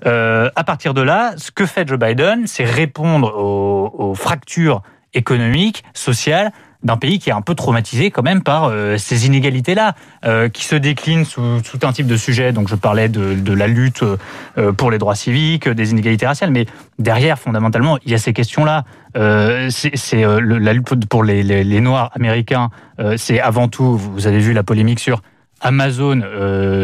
Euh, 0.06 0.50
à 0.56 0.66
partir 0.66 0.94
de 0.94 1.02
là, 1.02 1.34
ce 1.38 1.52
que 1.52 1.66
fait 1.66 1.88
Joe 1.88 1.98
Biden, 1.98 2.46
c'est 2.46 2.66
répondre 2.66 3.34
aux, 3.38 3.94
aux 3.98 4.16
fractures 4.16 4.82
économiques, 5.14 5.84
sociales, 5.94 6.52
d'un 6.84 6.96
pays 6.96 7.20
qui 7.20 7.30
est 7.30 7.34
un 7.34 7.42
peu 7.42 7.56
traumatisé 7.56 8.10
quand 8.10 8.24
même 8.24 8.42
par 8.42 8.66
euh, 8.66 8.98
ces 8.98 9.26
inégalités-là, 9.26 9.96
euh, 10.26 10.48
qui 10.48 10.64
se 10.64 10.76
déclinent 10.76 11.26
sous, 11.26 11.62
tout 11.62 11.86
un 11.86 11.92
type 11.92 12.08
de 12.08 12.16
sujets. 12.16 12.54
Donc 12.54 12.70
je 12.70 12.76
parlais 12.76 13.10
de, 13.10 13.34
de 13.34 13.54
la 13.54 13.68
lutte 13.68 14.04
euh, 14.04 14.72
pour 14.72 14.90
les 14.90 14.98
droits 14.98 15.16
civiques, 15.16 15.68
des 15.68 15.92
inégalités 15.92 16.26
raciales, 16.26 16.52
mais 16.52 16.68
derrière, 16.98 17.38
fondamentalement, 17.38 17.98
il 18.06 18.12
y 18.12 18.16
a 18.16 18.18
ces 18.18 18.34
questions-là. 18.34 18.86
c'est 19.70 20.24
la 20.24 20.74
lutte 20.74 21.06
pour 21.08 21.24
les, 21.24 21.44
les, 21.44 21.64
les 21.64 21.82
Noirs 21.82 22.12
américains. 22.14 22.70
c'est 23.18 23.40
avant 23.40 23.68
tout, 23.68 23.98
vous 23.98 24.28
avez 24.28 24.40
vu 24.40 24.54
la 24.54 24.64
polémique 24.64 25.00
sur 25.00 25.22
Amazon, 25.62 26.22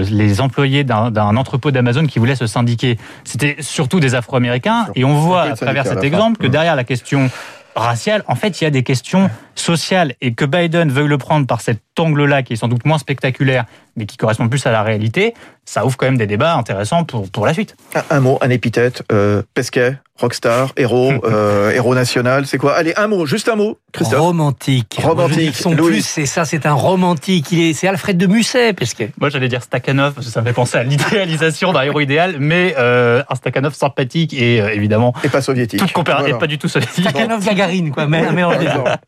les 0.09 0.41
employés 0.41 0.83
d'un 0.83 1.35
entrepôt 1.37 1.71
d'Amazon 1.71 2.07
qui 2.07 2.19
voulaient 2.19 2.35
se 2.35 2.47
syndiquer, 2.47 2.97
c'était 3.23 3.57
surtout 3.59 3.99
des 3.99 4.15
Afro-Américains. 4.15 4.87
Et 4.95 5.05
on 5.05 5.15
voit 5.15 5.43
à 5.43 5.55
travers 5.55 5.85
cet 5.85 6.03
exemple 6.03 6.37
que 6.41 6.47
derrière 6.47 6.75
la 6.75 6.83
question 6.83 7.29
raciale, 7.75 8.24
en 8.27 8.36
fait, 8.36 8.62
il 8.62 8.63
y 8.63 8.67
a 8.67 8.72
des 8.72 8.84
questions 8.84 9.29
sociales. 9.55 10.13
Et 10.22 10.34
que 10.34 10.46
Biden 10.46 10.91
veuille 10.91 11.08
le 11.08 11.17
prendre 11.17 11.46
par 11.46 11.62
cet 11.62 11.82
angle-là, 11.98 12.44
qui 12.44 12.53
est 12.53 12.55
sans 12.58 12.67
doute 12.67 12.86
moins 12.86 12.98
spectaculaire, 12.98 13.65
mais 13.95 14.05
qui 14.05 14.17
correspond 14.17 14.47
plus 14.47 14.65
à 14.65 14.71
la 14.71 14.83
réalité, 14.83 15.33
ça 15.65 15.85
ouvre 15.85 15.97
quand 15.97 16.05
même 16.05 16.17
des 16.17 16.27
débats 16.27 16.55
intéressants 16.55 17.03
pour, 17.03 17.29
pour 17.29 17.45
la 17.45 17.53
suite. 17.53 17.75
Un, 18.09 18.19
mot, 18.19 18.37
un 18.41 18.49
épithète, 18.49 19.03
euh, 19.11 19.41
Pesquet, 19.53 19.97
rockstar, 20.17 20.71
héros, 20.77 21.13
euh, 21.23 21.71
héros 21.71 21.95
national, 21.95 22.45
c'est 22.45 22.57
quoi? 22.57 22.75
Allez, 22.75 22.93
un 22.95 23.07
mot, 23.07 23.25
juste 23.25 23.49
un 23.49 23.55
mot, 23.55 23.79
Christophe. 23.91 24.19
Romantique. 24.19 24.99
Romantique. 25.01 25.55
Son 25.55 25.75
plus, 25.75 26.05
c'est 26.05 26.25
ça, 26.25 26.45
c'est 26.45 26.65
un 26.65 26.73
romantique. 26.73 27.51
Il 27.51 27.61
est, 27.61 27.73
c'est 27.73 27.87
Alfred 27.87 28.17
de 28.17 28.27
Musset, 28.27 28.73
Pesquet. 28.73 29.11
Moi, 29.19 29.29
j'allais 29.29 29.47
dire 29.47 29.63
Stakhanov 29.63 30.13
parce 30.13 30.27
que 30.27 30.33
ça 30.33 30.41
me 30.41 30.45
fait 30.47 30.53
penser 30.53 30.77
à 30.77 30.83
l'idéalisation 30.83 31.73
d'un 31.73 31.81
héros 31.81 32.01
idéal, 32.01 32.35
mais 32.39 32.75
euh, 32.77 33.23
un 33.29 33.35
Stakhanov 33.35 33.73
sympathique 33.73 34.33
et 34.33 34.61
euh, 34.61 34.73
évidemment. 34.73 35.13
Et 35.23 35.29
pas 35.29 35.41
soviétique. 35.41 35.79
Tout 35.79 36.01
et 36.27 36.33
pas 36.33 36.47
du 36.47 36.57
tout 36.57 36.67
soviétique. 36.67 37.09
Stakhanov 37.09 37.43
Gagarine, 37.43 37.91
quoi. 37.91 38.05
Mais, 38.05 38.31
mais 38.31 38.43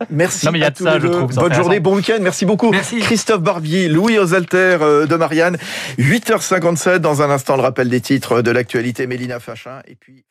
Merci. 0.10 0.46
Non, 0.46 0.51
mais 0.51 0.60
il 0.60 0.62
y 0.62 0.65
a 0.65 0.72
de 0.72 0.77
ça, 0.77 1.00
je 1.00 1.08
trouve. 1.08 1.34
Bonne 1.36 1.53
journée, 1.53 1.79
bon 1.79 1.96
week-end. 1.96 2.17
Merci 2.22 2.46
beaucoup. 2.46 2.72
Merci. 2.72 3.00
Christophe 3.00 3.41
Barbier, 3.41 3.88
Louis 3.88 4.17
Osalter 4.17 4.76
euh, 4.81 5.05
de 5.05 5.15
Marianne. 5.15 5.57
8h57 5.98 6.98
dans 6.98 7.22
un 7.22 7.29
instant 7.29 7.55
le 7.55 7.62
rappel 7.62 7.89
des 7.89 8.01
titres 8.01 8.41
de 8.41 8.51
l'actualité 8.51 9.07
Mélina 9.07 9.39
Fachin 9.39 9.81
et 9.88 9.96
puis 9.96 10.27